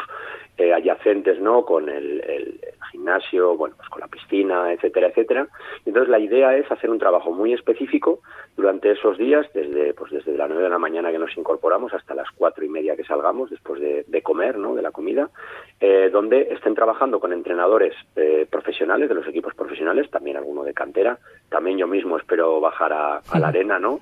adyacentes, 1.01 1.39
¿no? 1.39 1.65
Con 1.65 1.89
el, 1.89 2.21
el, 2.21 2.59
gimnasio, 2.91 3.55
bueno, 3.55 3.75
pues 3.77 3.87
con 3.87 4.01
la 4.01 4.07
piscina, 4.07 4.73
etcétera, 4.73 5.07
etcétera. 5.07 5.47
Entonces 5.85 6.09
la 6.09 6.19
idea 6.19 6.55
es 6.57 6.69
hacer 6.69 6.89
un 6.89 6.99
trabajo 6.99 7.31
muy 7.31 7.53
específico 7.53 8.19
durante 8.61 8.91
esos 8.91 9.17
días, 9.17 9.47
desde, 9.53 9.93
pues 9.95 10.11
desde 10.11 10.37
las 10.37 10.47
9 10.47 10.63
de 10.63 10.69
la 10.69 10.77
mañana 10.77 11.11
que 11.11 11.17
nos 11.17 11.35
incorporamos 11.35 11.93
hasta 11.93 12.13
las 12.13 12.29
cuatro 12.29 12.63
y 12.63 12.69
media 12.69 12.95
que 12.95 13.03
salgamos, 13.03 13.49
después 13.49 13.81
de, 13.81 14.21
comer, 14.21 14.59
¿no? 14.59 14.75
de 14.75 14.83
la 14.83 14.91
comida, 14.91 15.29
eh, 15.79 16.09
donde 16.11 16.49
estén 16.51 16.75
trabajando 16.75 17.19
con 17.19 17.33
entrenadores 17.33 17.95
eh, 18.15 18.45
profesionales, 18.49 19.09
de 19.09 19.15
los 19.15 19.27
equipos 19.27 19.55
profesionales, 19.55 20.11
también 20.11 20.37
alguno 20.37 20.63
de 20.63 20.75
cantera, 20.75 21.17
también 21.49 21.79
yo 21.79 21.87
mismo 21.87 22.17
espero 22.17 22.61
bajar 22.61 22.93
a, 22.93 23.21
la 23.39 23.47
arena, 23.47 23.79
¿no? 23.79 23.99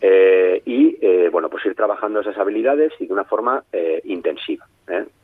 Eh, 0.00 0.62
y, 0.64 1.28
bueno, 1.30 1.48
pues 1.48 1.66
ir 1.66 1.74
trabajando 1.74 2.20
esas 2.20 2.38
habilidades 2.38 2.92
y 3.00 3.06
de 3.06 3.12
una 3.12 3.24
forma 3.24 3.64
intensiva. 4.04 4.66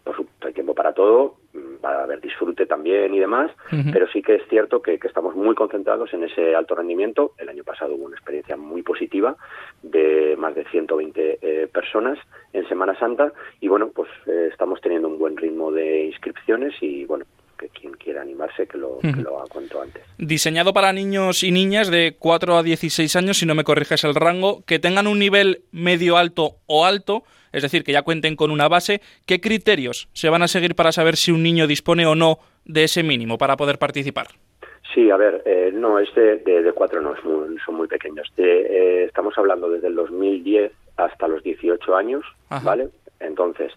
Por 0.03 0.17
supuesto, 0.17 0.49
hay 0.49 0.53
tiempo 0.53 0.75
para 0.75 0.93
todo, 0.93 1.37
va 1.85 2.01
a 2.01 2.03
haber 2.05 2.21
disfrute 2.21 2.67
también 2.67 3.15
y 3.15 3.19
demás, 3.19 3.51
pero 3.93 4.07
sí 4.09 4.23
que 4.23 4.37
es 4.37 4.43
cierto 4.49 4.81
que, 4.81 4.99
estamos 5.03 5.35
muy 5.35 5.55
concentrados 5.55 6.12
en 6.15 6.25
ese 6.25 6.55
alto 6.55 6.75
rendimiento. 6.75 7.33
El 7.39 7.49
año 7.49 7.65
pasado 7.65 7.95
hubo 7.95 8.05
una 8.05 8.17
experiencia 8.17 8.57
muy 8.57 8.83
positiva 8.83 9.37
de 9.83 10.37
más 10.39 10.55
de 10.55 10.65
120 10.65 11.39
eh, 11.43 11.69
personas 11.73 12.19
en 12.53 12.67
Semana 12.69 12.99
Santa 12.99 13.33
y 13.61 13.69
bueno, 13.69 13.91
pues 13.95 14.09
eh, 14.27 14.49
estamos 14.51 14.81
teniendo 14.81 15.09
un 15.09 15.19
buen 15.19 15.37
ritmo 15.37 15.73
de 15.73 16.07
inscripciones 16.07 16.75
y 16.81 17.05
bueno, 17.05 17.25
que 17.59 17.69
quien 17.69 17.93
quiera 17.95 18.23
animarse 18.23 18.67
que 18.67 18.79
lo, 18.79 18.99
que 19.01 19.23
lo 19.23 19.39
haga 19.39 19.49
cuanto 19.49 19.81
antes. 19.81 20.03
Diseñado 20.19 20.73
para 20.73 20.93
niños 20.93 21.43
y 21.43 21.53
niñas 21.53 21.91
de 21.91 22.17
4 22.19 22.57
a 22.57 22.62
16 22.62 23.15
años, 23.17 23.39
si 23.39 23.47
no 23.47 23.55
me 23.55 23.65
corriges 23.65 24.05
el 24.05 24.15
rango, 24.15 24.62
que 24.67 24.79
tengan 24.79 25.07
un 25.07 25.19
nivel 25.19 25.62
medio 25.71 26.17
alto 26.17 26.57
o 26.67 26.85
alto, 26.85 27.23
es 27.53 27.63
decir, 27.63 27.85
que 27.85 27.93
ya 27.93 28.03
cuenten 28.03 28.37
con 28.37 28.51
una 28.51 28.69
base, 28.69 29.01
¿qué 29.27 29.41
criterios 29.41 30.09
se 30.13 30.29
van 30.29 30.43
a 30.43 30.49
seguir 30.49 30.75
para 30.75 30.93
saber 30.93 31.17
si 31.17 31.33
un 31.33 31.43
niño 31.43 31.67
dispone 31.67 32.07
o 32.07 32.15
no 32.15 32.39
de 32.65 32.85
ese 32.85 33.03
mínimo 33.03 33.39
para 33.39 33.57
poder 33.57 33.79
participar? 33.79 34.29
Sí, 34.95 35.11
a 35.11 35.17
ver, 35.17 35.43
eh, 35.47 35.71
no, 35.73 35.99
este 35.99 36.39
de, 36.39 36.63
de 36.63 36.73
cuatro 36.73 37.01
no, 37.01 37.15
son 37.23 37.75
muy 37.75 37.89
pequeños. 37.89 38.31
Eh, 38.37 39.05
estamos 39.07 39.37
hablando 39.39 39.71
desde 39.71 39.89
el 39.89 39.95
2010 39.95 40.73
hasta 40.97 41.29
los 41.29 41.43
18 41.43 41.97
años, 41.97 42.25
¿vale? 42.63 42.89
Entonces, 43.21 43.73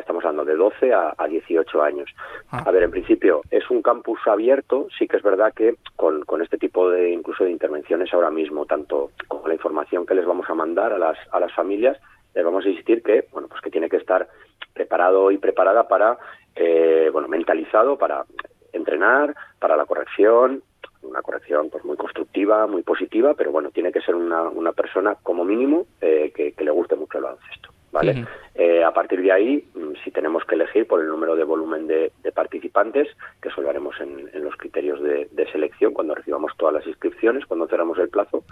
estamos 0.00 0.24
hablando 0.24 0.44
de 0.44 0.56
12 0.56 0.92
a, 0.92 1.14
18 1.28 1.82
años. 1.82 2.10
Ah. 2.50 2.64
A 2.66 2.70
ver, 2.70 2.82
en 2.82 2.90
principio 2.90 3.42
es 3.50 3.68
un 3.70 3.82
campus 3.82 4.18
abierto, 4.26 4.88
sí 4.98 5.06
que 5.06 5.18
es 5.18 5.22
verdad 5.22 5.52
que 5.54 5.76
con, 5.96 6.22
con, 6.22 6.42
este 6.42 6.58
tipo 6.58 6.90
de 6.90 7.10
incluso 7.10 7.44
de 7.44 7.50
intervenciones 7.50 8.12
ahora 8.12 8.30
mismo, 8.30 8.66
tanto 8.66 9.10
con 9.28 9.46
la 9.46 9.54
información 9.54 10.06
que 10.06 10.14
les 10.14 10.26
vamos 10.26 10.48
a 10.48 10.54
mandar 10.54 10.92
a 10.92 10.98
las, 10.98 11.18
a 11.30 11.40
las 11.40 11.52
familias, 11.52 11.98
les 12.34 12.44
vamos 12.44 12.64
a 12.64 12.68
insistir 12.68 13.02
que 13.02 13.26
bueno 13.32 13.48
pues 13.48 13.60
que 13.60 13.70
tiene 13.70 13.88
que 13.88 13.96
estar 13.96 14.28
preparado 14.72 15.30
y 15.30 15.38
preparada 15.38 15.88
para 15.88 16.18
eh, 16.54 17.10
bueno 17.12 17.28
mentalizado 17.28 17.96
para 17.96 18.24
entrenar 18.72 19.34
para 19.58 19.76
la 19.76 19.86
corrección 19.86 20.62
una 21.02 21.22
corrección 21.22 21.70
pues 21.70 21.84
muy 21.84 21.96
constructiva 21.96 22.66
muy 22.66 22.82
positiva 22.82 23.34
pero 23.34 23.52
bueno 23.52 23.70
tiene 23.70 23.92
que 23.92 24.00
ser 24.00 24.14
una, 24.14 24.42
una 24.42 24.72
persona 24.72 25.16
como 25.22 25.44
mínimo 25.44 25.86
eh, 26.00 26.32
que, 26.34 26.52
que, 26.52 26.64
le 26.64 26.70
guste 26.70 26.96
mucho 26.96 27.18
el 27.18 27.24
baloncesto 27.24 27.70
¿vale? 27.92 28.26
Eh, 28.54 28.82
a 28.82 28.92
partir 28.92 29.22
de 29.22 29.32
ahí, 29.32 29.68
si 30.04 30.10
tenemos 30.10 30.44
que 30.44 30.54
elegir 30.54 30.86
por 30.86 31.00
el 31.00 31.08
número 31.08 31.36
de 31.36 31.44
volumen 31.44 31.86
de, 31.86 32.12
participantes, 32.34 33.08
que 33.42 33.48
eso 33.48 33.60
lo 33.62 33.70
haremos 33.70 33.98
en, 34.00 34.30
los 34.42 34.54
criterios 34.56 35.02
de, 35.02 35.28
selección 35.50 35.94
cuando 35.94 36.14
recibamos 36.14 36.52
todas 36.58 36.74
las 36.74 36.86
inscripciones, 36.86 37.46
cuando 37.46 37.66
cerramos 37.66 37.98
el 37.98 38.10
plazo, 38.10 38.44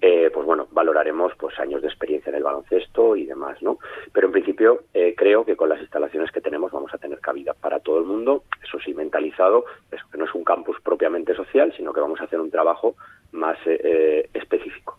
eh, 0.00 0.30
pues 0.32 0.46
bueno, 0.46 0.68
valoraremos 0.70 1.32
pues 1.36 1.58
años 1.58 1.82
de 1.82 1.88
experiencia 1.88 2.30
en 2.30 2.36
el 2.36 2.44
baloncesto 2.44 3.16
y 3.16 3.26
demás, 3.26 3.60
¿no? 3.62 3.78
Pero 4.12 4.28
en 4.28 4.32
principio 4.32 4.84
eh, 4.94 5.14
creo 5.16 5.44
que 5.44 5.56
con 5.56 5.68
las 5.68 5.80
instalaciones 5.80 6.30
que 6.30 6.40
tenemos 6.40 6.70
vamos 6.70 6.94
a 6.94 6.98
tener 6.98 7.18
cabida 7.20 7.52
para 7.52 7.80
todo 7.80 7.98
el 7.98 8.04
mundo, 8.04 8.44
eso 8.62 8.78
sí, 8.78 8.94
mentalizado, 8.94 9.64
eso 9.90 10.04
que 10.10 10.18
no 10.18 10.24
es 10.24 10.34
un 10.34 10.44
campus 10.44 10.80
propiamente 10.82 11.34
social, 11.34 11.74
sino 11.76 11.92
que 11.92 12.00
vamos 12.00 12.20
a 12.20 12.24
hacer 12.24 12.40
un 12.40 12.50
trabajo 12.50 12.94
más 13.32 13.58
específico. 13.66 14.96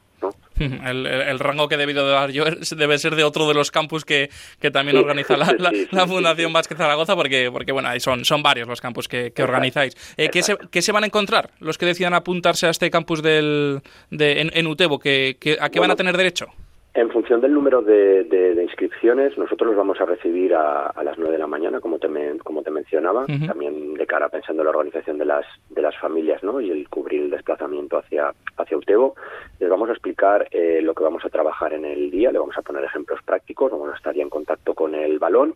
El, 0.86 1.40
rango 1.40 1.68
que 1.68 1.76
he 1.76 1.78
debido 1.78 2.06
de 2.06 2.14
dar 2.14 2.32
yo 2.32 2.46
debe 2.76 2.98
ser 2.98 3.16
de 3.16 3.24
otro 3.24 3.48
de 3.48 3.54
los 3.54 3.72
campus 3.72 4.06
que, 4.06 4.30
también 4.72 4.98
organiza 4.98 5.38
la, 5.38 6.08
Fundación 6.08 6.54
Vázquez 6.54 6.78
Zaragoza, 6.78 7.16
porque, 7.16 7.50
porque 7.52 7.72
bueno, 7.72 7.90
son, 8.00 8.26
son 8.26 8.42
varios 8.44 8.68
los 8.68 8.82
campus 8.82 9.08
que, 9.08 9.32
organizáis. 9.42 9.96
Eh, 10.18 10.30
¿qué, 10.30 10.42
se, 10.82 10.92
van 10.92 11.04
a 11.04 11.08
encontrar 11.08 11.52
los 11.60 11.78
que 11.78 11.86
decidan 11.86 12.14
apuntarse 12.14 12.68
a 12.68 12.70
este 12.70 12.90
campus 12.90 13.22
del, 13.22 13.82
de, 14.10 14.50
en, 14.54 14.68
Utebo? 14.68 15.00
¿Que, 15.00 15.38
¿A 15.60 15.70
qué 15.70 15.80
van 15.80 15.92
a 15.92 15.96
tener 15.96 16.18
derecho? 16.18 16.48
En 16.94 17.10
función 17.12 17.42
del 17.42 17.54
número 17.54 17.82
de, 17.82 18.58
inscripciones, 18.64 18.87
nosotros 19.04 19.70
los 19.70 19.76
vamos 19.76 20.00
a 20.02 20.06
recibir 20.06 20.54
a, 20.56 20.92
las 21.04 21.18
9 21.18 21.34
de 21.34 21.38
la 21.38 21.48
mañana, 21.48 21.80
como 21.80 22.00
te, 22.00 22.10
como 22.44 22.64
te 22.64 22.72
mencionaba, 22.72 23.26
también 23.26 23.94
de 23.94 24.08
cara 24.08 24.30
pensando 24.30 24.62
en 24.62 24.66
la 24.66 24.72
organización 24.72 25.18
de 25.18 25.26
las, 25.26 25.46
de 25.70 25.82
las 25.82 25.98
familias 25.98 26.44
¿no? 26.44 26.60
y 26.60 26.72
el 26.72 26.90
cubrir 26.90 27.24
el 27.24 27.30
desplazamiento 27.30 27.98
hacia, 27.98 28.34
hacia 28.58 28.78
Utebo. 28.78 29.16
Les 29.60 29.70
vamos 29.70 29.90
a 29.90 29.94
explicar 29.94 30.48
eh, 30.52 30.82
lo 30.82 30.94
que 30.94 31.04
vamos 31.04 31.24
a 31.26 31.30
trabajar 31.30 31.74
en 31.74 31.86
el 31.86 32.12
día, 32.12 32.32
le 32.32 32.40
vamos 32.40 32.58
a 32.58 32.62
poner 32.62 32.84
ejemplos 32.84 33.22
prácticos, 33.24 33.72
vamos 33.72 33.94
a 33.94 33.98
estar 33.98 34.16
ya 34.16 34.24
en 34.24 34.30
contacto 34.30 34.74
con 34.74 34.96
el 34.96 35.20
balón, 35.20 35.56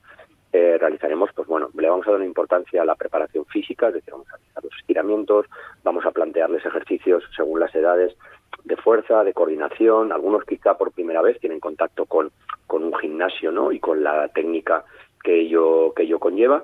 eh, 0.53 0.77
realizaremos, 0.77 1.29
pues 1.33 1.47
bueno, 1.47 1.69
le 1.77 1.89
vamos 1.89 2.05
a 2.07 2.11
dar 2.11 2.19
una 2.19 2.27
importancia 2.27 2.81
a 2.81 2.85
la 2.85 2.95
preparación 2.95 3.45
física, 3.45 3.87
es 3.87 3.95
decir, 3.95 4.11
vamos 4.11 4.27
a 4.29 4.37
realizar 4.37 4.63
los 4.63 4.77
estiramientos, 4.79 5.45
vamos 5.83 6.05
a 6.05 6.11
plantearles 6.11 6.65
ejercicios 6.65 7.23
según 7.35 7.59
las 7.59 7.73
edades 7.73 8.15
de 8.63 8.75
fuerza, 8.77 9.23
de 9.23 9.33
coordinación, 9.33 10.11
algunos 10.11 10.43
quizá 10.45 10.77
por 10.77 10.91
primera 10.91 11.21
vez 11.21 11.39
tienen 11.39 11.59
contacto 11.59 12.05
con, 12.05 12.31
con 12.67 12.83
un 12.83 12.93
gimnasio 12.95 13.51
¿no? 13.51 13.71
y 13.71 13.79
con 13.79 14.03
la 14.03 14.27
técnica 14.29 14.83
que 15.23 15.41
ello, 15.41 15.93
que 15.93 16.03
ello 16.03 16.19
conlleva. 16.19 16.63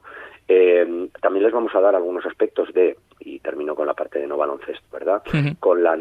Eh, 0.49 1.09
también 1.21 1.43
les 1.43 1.53
vamos 1.53 1.75
a 1.75 1.81
dar 1.81 1.95
algunos 1.95 2.25
aspectos 2.25 2.73
de, 2.73 2.97
y 3.19 3.39
termino 3.39 3.75
con 3.75 3.85
la 3.85 3.93
parte 3.93 4.19
de 4.19 4.27
no 4.27 4.37
baloncesto, 4.37 4.87
¿verdad? 4.91 5.21
Con 5.59 5.83
la, 5.83 5.97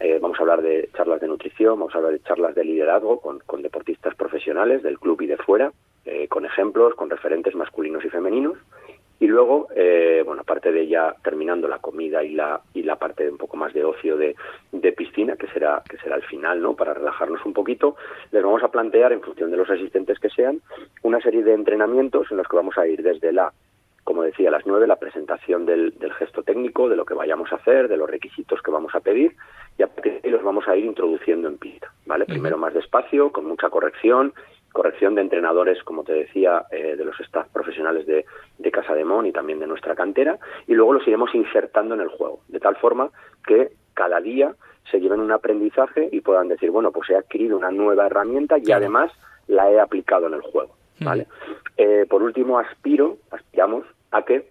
eh, 0.00 0.18
vamos 0.20 0.38
a 0.38 0.42
hablar 0.42 0.62
de 0.62 0.90
charlas 0.96 1.20
de 1.20 1.28
nutrición, 1.28 1.78
vamos 1.78 1.94
a 1.94 1.98
hablar 1.98 2.12
de 2.12 2.22
charlas 2.22 2.54
de 2.54 2.64
liderazgo 2.64 3.20
con, 3.20 3.38
con 3.40 3.62
deportistas 3.62 4.14
profesionales 4.16 4.82
del 4.82 4.98
club 4.98 5.22
y 5.22 5.26
de 5.26 5.36
fuera, 5.36 5.72
eh, 6.04 6.26
con 6.26 6.44
ejemplos, 6.44 6.94
con 6.94 7.08
referentes 7.08 7.54
masculinos 7.54 8.04
y 8.04 8.10
femeninos. 8.10 8.58
Y 9.20 9.26
luego, 9.26 9.68
eh, 9.74 10.22
bueno, 10.26 10.42
aparte 10.42 10.72
de 10.72 10.86
ya 10.88 11.14
terminando 11.22 11.68
la 11.68 11.78
comida 11.78 12.22
y 12.22 12.34
la 12.34 12.60
y 12.74 12.82
la 12.82 12.96
parte 12.96 13.24
de 13.24 13.30
un 13.30 13.38
poco 13.38 13.56
más 13.56 13.72
de 13.72 13.84
ocio 13.84 14.16
de, 14.16 14.34
de 14.72 14.92
piscina, 14.92 15.36
que 15.36 15.46
será 15.48 15.82
que 15.88 15.96
será 15.98 16.16
el 16.16 16.24
final, 16.24 16.60
¿no? 16.60 16.74
Para 16.74 16.94
relajarnos 16.94 17.44
un 17.46 17.52
poquito, 17.52 17.96
les 18.32 18.42
vamos 18.42 18.62
a 18.62 18.68
plantear, 18.68 19.12
en 19.12 19.22
función 19.22 19.50
de 19.50 19.56
los 19.56 19.70
asistentes 19.70 20.18
que 20.18 20.30
sean, 20.30 20.60
una 21.02 21.20
serie 21.20 21.42
de 21.42 21.54
entrenamientos 21.54 22.30
en 22.30 22.38
los 22.38 22.48
que 22.48 22.56
vamos 22.56 22.76
a 22.76 22.86
ir 22.86 23.02
desde 23.02 23.32
la 23.32 23.52
como 24.04 24.22
decía, 24.22 24.50
a 24.50 24.52
las 24.52 24.66
nueve 24.66 24.86
la 24.86 24.96
presentación 24.96 25.64
del, 25.64 25.98
del, 25.98 26.12
gesto 26.12 26.42
técnico, 26.42 26.90
de 26.90 26.96
lo 26.96 27.06
que 27.06 27.14
vayamos 27.14 27.50
a 27.52 27.56
hacer, 27.56 27.88
de 27.88 27.96
los 27.96 28.08
requisitos 28.08 28.60
que 28.60 28.70
vamos 28.70 28.94
a 28.94 29.00
pedir, 29.00 29.34
y 29.78 29.82
a 29.82 29.86
partir 29.86 30.12
de 30.12 30.20
ahí 30.22 30.30
los 30.30 30.42
vamos 30.42 30.68
a 30.68 30.76
ir 30.76 30.84
introduciendo 30.84 31.48
en 31.48 31.56
pista, 31.56 31.90
¿vale? 32.04 32.26
Primero 32.26 32.58
más 32.58 32.74
despacio, 32.74 33.32
con 33.32 33.46
mucha 33.46 33.70
corrección, 33.70 34.34
corrección 34.74 35.14
de 35.14 35.22
entrenadores, 35.22 35.82
como 35.84 36.02
te 36.02 36.12
decía, 36.12 36.66
eh, 36.70 36.96
de 36.96 37.04
los 37.04 37.18
staff 37.20 37.48
profesionales 37.52 38.06
de, 38.06 38.26
de 38.58 38.70
Casa 38.72 38.92
de 38.92 39.04
Mon 39.04 39.24
y 39.24 39.32
también 39.32 39.60
de 39.60 39.68
nuestra 39.68 39.94
cantera, 39.94 40.38
y 40.66 40.74
luego 40.74 40.92
los 40.92 41.06
iremos 41.06 41.32
insertando 41.34 41.94
en 41.94 42.00
el 42.00 42.08
juego, 42.08 42.40
de 42.48 42.58
tal 42.58 42.76
forma 42.76 43.10
que 43.46 43.70
cada 43.94 44.20
día 44.20 44.54
se 44.90 45.00
lleven 45.00 45.20
un 45.20 45.30
aprendizaje 45.30 46.08
y 46.10 46.20
puedan 46.20 46.48
decir, 46.48 46.70
bueno, 46.72 46.90
pues 46.90 47.08
he 47.08 47.16
adquirido 47.16 47.56
una 47.56 47.70
nueva 47.70 48.06
herramienta 48.06 48.56
y 48.58 48.72
además 48.72 49.12
la 49.46 49.70
he 49.70 49.78
aplicado 49.78 50.26
en 50.26 50.34
el 50.34 50.42
juego, 50.42 50.74
¿vale? 51.00 51.28
Eh, 51.76 52.04
por 52.10 52.22
último, 52.22 52.58
aspiro, 52.58 53.18
aspiramos 53.30 53.86
a 54.10 54.22
que 54.22 54.48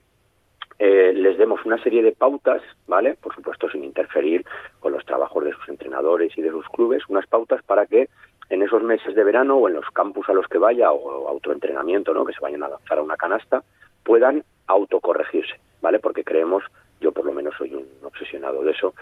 eh, 0.79 1.13
les 1.13 1.37
demos 1.37 1.63
una 1.65 1.81
serie 1.83 2.01
de 2.01 2.13
pautas, 2.13 2.61
¿vale? 2.87 3.15
Por 3.15 3.35
supuesto, 3.35 3.69
sin 3.69 3.83
interferir 3.83 4.45
con 4.79 4.91
los 4.91 5.05
trabajos 5.05 5.43
de 5.43 5.51
sus 5.51 5.69
entrenadores 5.69 6.37
y 6.37 6.41
de 6.41 6.49
sus 6.49 6.67
clubes, 6.69 7.03
unas 7.09 7.27
pautas 7.27 7.61
para 7.63 7.85
que 7.85 8.09
en 8.49 8.61
esos 8.61 8.83
meses 8.83 9.15
de 9.15 9.23
verano 9.23 9.57
o 9.57 9.67
en 9.67 9.75
los 9.75 9.85
campus 9.91 10.27
a 10.29 10.33
los 10.33 10.47
que 10.47 10.57
vaya 10.57 10.91
o 10.91 11.27
autoentrenamiento, 11.27 12.13
¿no? 12.13 12.25
que 12.25 12.33
se 12.33 12.41
vayan 12.41 12.63
a 12.63 12.69
lanzar 12.69 12.97
a 12.97 13.03
una 13.03 13.17
canasta, 13.17 13.63
puedan 14.03 14.43
autocorregirse, 14.67 15.59
¿vale? 15.81 15.99
Porque 15.99 16.23
creemos, 16.23 16.63
yo 16.99 17.11
por 17.11 17.25
lo 17.25 17.33
menos 17.33 17.53
soy 17.57 17.73
un 17.73 17.87
obsesionado 18.03 18.63
de 18.63 18.71
eso, 18.71 18.93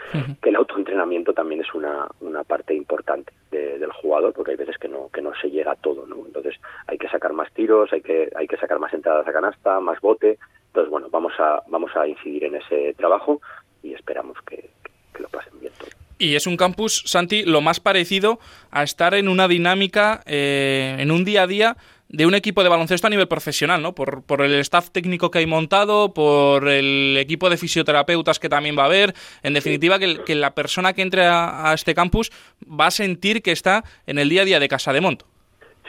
que 0.41 0.49
el 0.49 0.55
autoentrenamiento 0.55 1.33
también 1.33 1.61
es 1.61 1.73
una, 1.73 2.07
una 2.21 2.43
parte 2.43 2.73
importante 2.73 3.33
del 3.51 3.91
jugador, 3.91 4.33
porque 4.33 4.51
hay 4.51 4.57
veces 4.57 4.77
que 4.77 4.87
no, 4.87 5.09
que 5.09 5.21
no 5.21 5.31
se 5.41 5.49
llega 5.49 5.73
a 5.73 5.75
todo, 5.75 6.05
¿no? 6.05 6.17
Entonces 6.25 6.55
hay 6.87 6.97
que 6.97 7.09
sacar 7.09 7.33
más 7.33 7.51
tiros, 7.53 7.91
hay 7.93 8.01
que, 8.01 8.31
hay 8.35 8.47
que 8.47 8.57
sacar 8.57 8.79
más 8.79 8.93
entradas 8.93 9.27
a 9.27 9.33
canasta, 9.33 9.79
más 9.79 9.99
bote. 9.99 10.37
Entonces, 10.67 10.89
bueno, 10.89 11.07
vamos 11.11 11.33
a, 11.39 11.61
vamos 11.67 11.91
a 11.95 12.07
incidir 12.07 12.45
en 12.45 12.55
ese 12.55 12.93
trabajo 12.93 13.41
y 13.83 13.93
esperamos 13.93 14.37
que, 14.43 14.69
que 15.13 15.21
lo 15.21 15.29
pasen 15.29 15.59
bien 15.59 15.73
todos. 15.77 16.10
Y 16.21 16.35
es 16.35 16.45
un 16.45 16.55
campus, 16.55 17.01
Santi, 17.07 17.41
lo 17.45 17.61
más 17.61 17.79
parecido 17.79 18.39
a 18.69 18.83
estar 18.83 19.15
en 19.15 19.27
una 19.27 19.47
dinámica, 19.47 20.21
eh, 20.27 20.95
en 20.99 21.09
un 21.09 21.25
día 21.25 21.41
a 21.41 21.47
día 21.47 21.77
de 22.09 22.27
un 22.27 22.35
equipo 22.35 22.61
de 22.61 22.69
baloncesto 22.69 23.07
a 23.07 23.09
nivel 23.09 23.27
profesional, 23.27 23.81
¿no? 23.81 23.95
Por, 23.95 24.21
por, 24.21 24.43
el 24.43 24.53
staff 24.59 24.91
técnico 24.91 25.31
que 25.31 25.39
hay 25.39 25.47
montado, 25.47 26.13
por 26.13 26.69
el 26.69 27.17
equipo 27.17 27.49
de 27.49 27.57
fisioterapeutas 27.57 28.37
que 28.37 28.49
también 28.49 28.77
va 28.77 28.83
a 28.83 28.85
haber. 28.85 29.15
En 29.41 29.55
definitiva, 29.55 29.97
que, 29.97 30.35
la 30.35 30.53
persona 30.53 30.93
que 30.93 31.01
entre 31.01 31.23
a, 31.25 31.71
este 31.73 31.95
campus 31.95 32.31
va 32.61 32.85
a 32.85 32.91
sentir 32.91 33.41
que 33.41 33.51
está 33.51 33.83
en 34.05 34.19
el 34.19 34.29
día 34.29 34.43
a 34.43 34.45
día 34.45 34.59
de 34.59 34.67
Casa 34.67 34.93
de 34.93 35.01
Monto. 35.01 35.25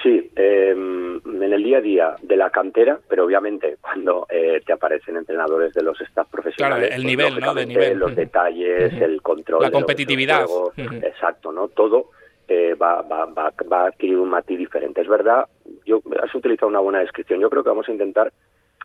Sí, 0.03 0.31
eh, 0.35 1.02
en 1.43 1.53
el 1.53 1.63
día 1.63 1.79
a 1.79 1.81
día 1.81 2.17
de 2.23 2.37
la 2.37 2.51
cantera, 2.51 2.99
pero 3.09 3.25
obviamente 3.25 3.77
cuando 3.81 4.27
eh, 4.31 4.61
te 4.65 4.73
aparecen 4.73 5.17
entrenadores 5.17 5.73
de 5.75 5.83
los 5.83 6.01
staff 6.01 6.29
profesionales, 6.31 6.89
claro, 6.89 6.95
el 6.95 7.03
pues, 7.03 7.05
nivel, 7.05 7.41
¿no? 7.41 7.55
De 7.55 7.67
nivel. 7.67 7.99
los 7.99 8.15
detalles, 8.15 8.93
el 9.01 9.23
control, 9.23 9.63
la 9.63 9.71
competitividad, 9.71 10.47
exacto, 10.77 11.53
¿no? 11.53 11.69
Todo 11.69 12.11
eh, 12.49 12.75
va, 12.75 13.03
va, 13.03 13.27
va, 13.27 13.53
va 13.71 13.83
a 13.83 13.87
adquirir 13.87 14.19
un 14.19 14.31
matiz 14.31 14.59
diferente. 14.59 15.01
Es 15.01 15.09
verdad, 15.09 15.47
yo 15.87 16.03
has 16.23 16.35
utilizado 16.35 16.69
una 16.69 16.81
buena 16.81 17.01
descripción. 17.01 17.41
Yo 17.41 17.49
creo 17.49 17.63
que 17.63 17.71
vamos 17.71 17.89
a 17.89 17.93
intentar 17.93 18.33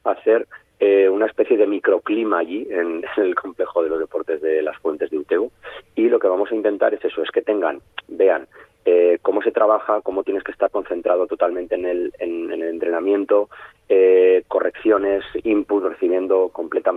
hacer 0.04 0.48
eh, 0.80 1.10
una 1.10 1.26
especie 1.26 1.58
de 1.58 1.66
microclima 1.66 2.40
allí 2.40 2.68
en, 2.70 3.04
el 3.18 3.36
complejo 3.36 3.84
de 3.84 3.90
los 3.90 4.00
deportes 4.00 4.42
de 4.42 4.62
las 4.62 4.78
fuentes 4.78 5.10
de 5.10 5.18
Utego 5.18 5.52
y 5.96 6.08
lo 6.08 6.20
que 6.20 6.28
vamos 6.28 6.52
a 6.52 6.56
intentar 6.56 6.94
es 6.94 7.04
eso, 7.04 7.24
es 7.24 7.32
que 7.32 7.42
tengan, 7.42 7.82
vean 8.08 8.48
eh, 8.90 9.20
cómo 9.22 9.42
se 9.42 9.52
trabaja, 9.52 10.00
cómo 10.00 10.24
tienes 10.24 10.44
que 10.44 10.54
estar 10.54 10.72
concentrado 10.72 11.28
totalmente 11.28 11.76
en 11.76 11.86
el, 11.86 12.14
en, 12.20 12.52
el 12.54 12.64
entrenamiento, 12.64 13.50
eh, 13.90 14.44
correcciones, 14.48 15.26
input, 15.44 15.84
recibiendo 15.84 16.48
completa, 16.50 16.94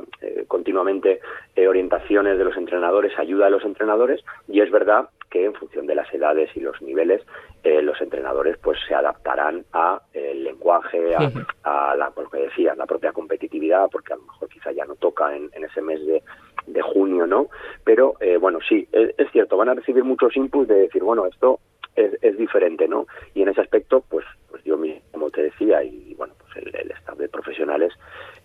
continuamente 0.47 1.20
orientaciones 1.68 2.38
de 2.38 2.44
los 2.44 2.56
entrenadores, 2.56 3.18
ayuda 3.18 3.47
de 3.47 3.50
los 3.50 3.64
entrenadores 3.64 4.25
y 4.49 4.61
es 4.61 4.70
verdad 4.70 5.09
que 5.30 5.44
en 5.44 5.54
función 5.54 5.87
de 5.87 5.94
las 5.94 6.12
edades 6.12 6.50
y 6.56 6.61
los 6.61 6.80
niveles 6.82 7.23
eh, 7.62 7.80
los 7.82 8.00
entrenadores 8.00 8.59
pues 8.59 8.78
se 8.87 8.94
adaptarán 8.94 9.64
a 9.73 10.00
el 10.12 10.44
lenguaje 10.44 11.14
a, 11.14 11.94
la 11.94 12.12
lo 12.16 12.30
que 12.30 12.38
decía 12.38 12.75
la 12.75 12.87
propia 12.87 13.12
competitividad 13.12 13.88
porque 13.90 14.12
a 14.12 14.16
lo 14.16 14.23
mejor 14.23 14.49
quizá 14.49 14.73
ya 14.73 14.85
no 14.85 14.97
toca 14.97 15.35
en, 15.37 15.50
ese 15.52 15.80
mes 15.80 16.04
de, 16.06 16.23
de, 16.66 16.82
junio 16.82 17.26
no 17.26 17.49
pero 17.85 18.14
eh, 18.20 18.38
bueno 18.38 18.59
sí 18.66 18.88
es, 18.92 19.30
cierto 19.30 19.56
van 19.56 19.68
a 19.68 19.75
recibir 19.75 20.04
muchos 20.04 20.37
inputs 20.37 20.68
de 20.68 20.75
decir 20.75 21.02
bueno 21.02 21.26
esto 21.26 21.61
es, 22.00 22.19
es 22.23 22.37
diferente 22.37 22.88
no 22.88 23.07
y 23.35 23.42
en 23.42 23.49
ese 23.49 23.61
aspecto 23.61 24.04
pues 24.09 24.25
pues 24.50 24.62
yo 24.64 24.76
mismo 24.76 25.00
como 25.12 25.30
te 25.30 25.42
decía 25.42 25.83
y 25.83 26.14
bueno 26.14 26.35
pues 26.38 26.64
el, 26.64 26.75
el 26.75 26.90
staff 26.92 27.19
de 27.19 27.28
profesionales 27.28 27.92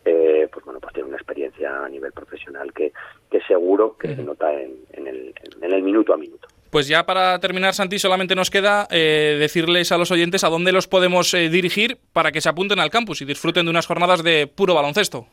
eh, 0.06 0.48
pues 0.52 0.64
bueno 0.66 0.80
pues 0.80 0.94
tiene 0.94 1.10
una 1.10 1.18
experiencia 1.18 1.86
a 1.86 1.90
nivel 1.90 2.12
profesional 2.12 2.72
que, 2.74 2.94
que 3.30 3.42
seguro 3.42 3.98
que 3.98 4.16
se 4.16 4.24
nota 4.24 4.54
en, 4.54 4.76
en, 4.94 5.08
el, 5.08 5.34
en 5.62 5.74
el 5.74 5.82
minuto 5.84 6.14
a 6.14 6.18
minuto. 6.18 6.48
Pues 6.70 6.88
ya 6.88 7.06
para 7.06 7.40
terminar, 7.40 7.74
Santi, 7.74 8.00
solamente 8.00 8.36
nos 8.36 8.50
queda 8.50 8.88
eh, 8.92 9.38
decirles 9.40 9.92
a 9.92 9.98
los 9.98 10.12
oyentes 10.12 10.44
a 10.44 10.50
dónde 10.50 10.74
los 10.74 10.88
podemos 10.88 11.34
eh, 11.34 11.50
dirigir 11.50 11.98
para 12.12 12.32
que 12.32 12.42
se 12.42 12.50
apunten 12.50 12.80
al 12.80 12.90
campus 12.90 13.22
y 13.22 13.26
disfruten 13.26 13.66
de 13.66 13.70
unas 13.70 13.88
jornadas 13.88 14.24
de 14.24 14.48
puro 14.48 14.74
baloncesto. 14.74 15.28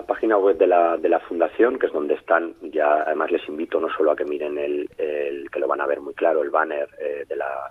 La 0.00 0.06
página 0.06 0.38
web 0.38 0.56
de 0.56 0.66
la, 0.66 0.96
de 0.96 1.10
la 1.10 1.20
fundación, 1.20 1.78
que 1.78 1.86
es 1.86 1.92
donde 1.92 2.14
están, 2.14 2.54
ya 2.72 3.02
además 3.02 3.30
les 3.30 3.46
invito 3.50 3.78
no 3.78 3.88
solo 3.90 4.12
a 4.12 4.16
que 4.16 4.24
miren 4.24 4.56
el, 4.56 4.88
que 4.96 5.60
lo 5.60 5.68
van 5.68 5.82
a 5.82 5.86
ver 5.86 6.00
muy 6.00 6.14
claro, 6.14 6.42
el 6.42 6.48
banner 6.48 6.88
eh, 6.98 7.26
de 7.28 7.36
la, 7.36 7.70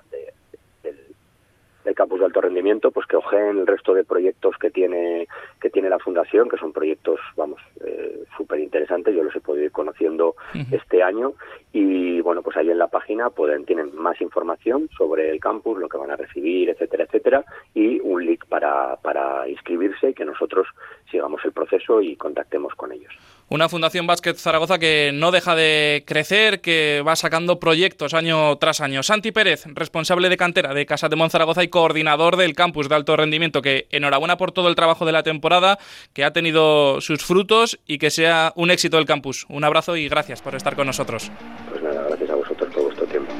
del 1.83 1.95
campus 1.95 2.19
de 2.19 2.25
alto 2.25 2.41
rendimiento, 2.41 2.91
pues 2.91 3.05
que 3.07 3.15
ojeen 3.15 3.59
el 3.59 3.67
resto 3.67 3.93
de 3.93 4.03
proyectos 4.03 4.57
que 4.57 4.69
tiene 4.69 5.27
que 5.61 5.69
tiene 5.69 5.89
la 5.89 5.99
fundación, 5.99 6.49
que 6.49 6.57
son 6.57 6.73
proyectos, 6.73 7.19
vamos, 7.35 7.61
eh, 7.85 8.23
súper 8.37 8.59
interesantes. 8.59 9.15
Yo 9.15 9.23
los 9.23 9.35
he 9.35 9.41
podido 9.41 9.65
ir 9.65 9.71
conociendo 9.71 10.35
este 10.71 11.03
año 11.03 11.33
y 11.71 12.21
bueno, 12.21 12.41
pues 12.41 12.57
ahí 12.57 12.69
en 12.69 12.79
la 12.79 12.87
página 12.87 13.29
pueden 13.29 13.65
tienen 13.65 13.95
más 13.95 14.19
información 14.21 14.89
sobre 14.97 15.31
el 15.31 15.39
campus, 15.39 15.79
lo 15.79 15.89
que 15.89 15.97
van 15.97 16.11
a 16.11 16.15
recibir, 16.15 16.69
etcétera, 16.69 17.05
etcétera, 17.05 17.45
y 17.73 17.99
un 18.01 18.25
link 18.25 18.45
para 18.45 18.97
para 18.97 19.47
inscribirse 19.47 20.09
y 20.09 20.13
que 20.13 20.25
nosotros 20.25 20.67
sigamos 21.09 21.43
el 21.45 21.51
proceso 21.51 22.01
y 22.01 22.15
contactemos 22.15 22.73
con 22.75 22.91
ellos. 22.91 23.13
Una 23.51 23.67
Fundación 23.67 24.05
Básquet 24.05 24.37
Zaragoza 24.37 24.77
que 24.77 25.09
no 25.11 25.31
deja 25.31 25.55
de 25.55 26.03
crecer, 26.05 26.61
que 26.61 27.03
va 27.05 27.15
sacando 27.15 27.59
proyectos 27.59 28.13
año 28.13 28.55
tras 28.57 28.79
año. 28.79 29.01
Santi 29.01 29.31
Pérez, 29.31 29.63
responsable 29.73 30.29
de 30.29 30.37
cantera 30.37 30.75
de 30.75 30.85
Casa 30.85 31.09
de 31.09 31.15
Monzaragoza 31.15 31.63
y 31.63 31.67
coordinador 31.67 32.37
del 32.37 32.53
campus 32.53 32.89
de 32.89 32.95
alto 32.95 33.17
rendimiento, 33.17 33.63
que 33.63 33.87
enhorabuena 33.89 34.37
por 34.37 34.51
todo 34.51 34.69
el 34.69 34.75
trabajo 34.75 35.03
de 35.03 35.13
la 35.13 35.23
temporada, 35.23 35.79
que 36.13 36.23
ha 36.23 36.31
tenido 36.31 37.01
sus 37.01 37.25
frutos 37.25 37.79
y 37.87 37.97
que 37.97 38.11
sea 38.11 38.53
un 38.55 38.69
éxito 38.69 38.99
el 38.99 39.05
campus. 39.05 39.47
Un 39.49 39.63
abrazo 39.63 39.97
y 39.97 40.07
gracias 40.07 40.43
por 40.43 40.53
estar 40.53 40.75
con 40.75 40.85
nosotros. 40.85 41.31
Pues 41.71 41.81
nada, 41.81 42.05
gracias 42.07 42.29
a 42.29 42.35
vosotros 42.35 42.71
por 42.71 42.83
vuestro 42.83 43.05
tiempo. 43.07 43.33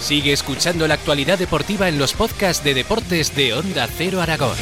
Sigue 0.00 0.32
escuchando 0.32 0.88
la 0.88 0.94
actualidad 0.94 1.38
deportiva 1.38 1.88
en 1.88 2.00
los 2.00 2.12
podcasts 2.12 2.64
de 2.64 2.74
deportes 2.74 3.36
de 3.36 3.54
Onda 3.54 3.86
Cero 3.86 4.20
Aragón. 4.20 4.56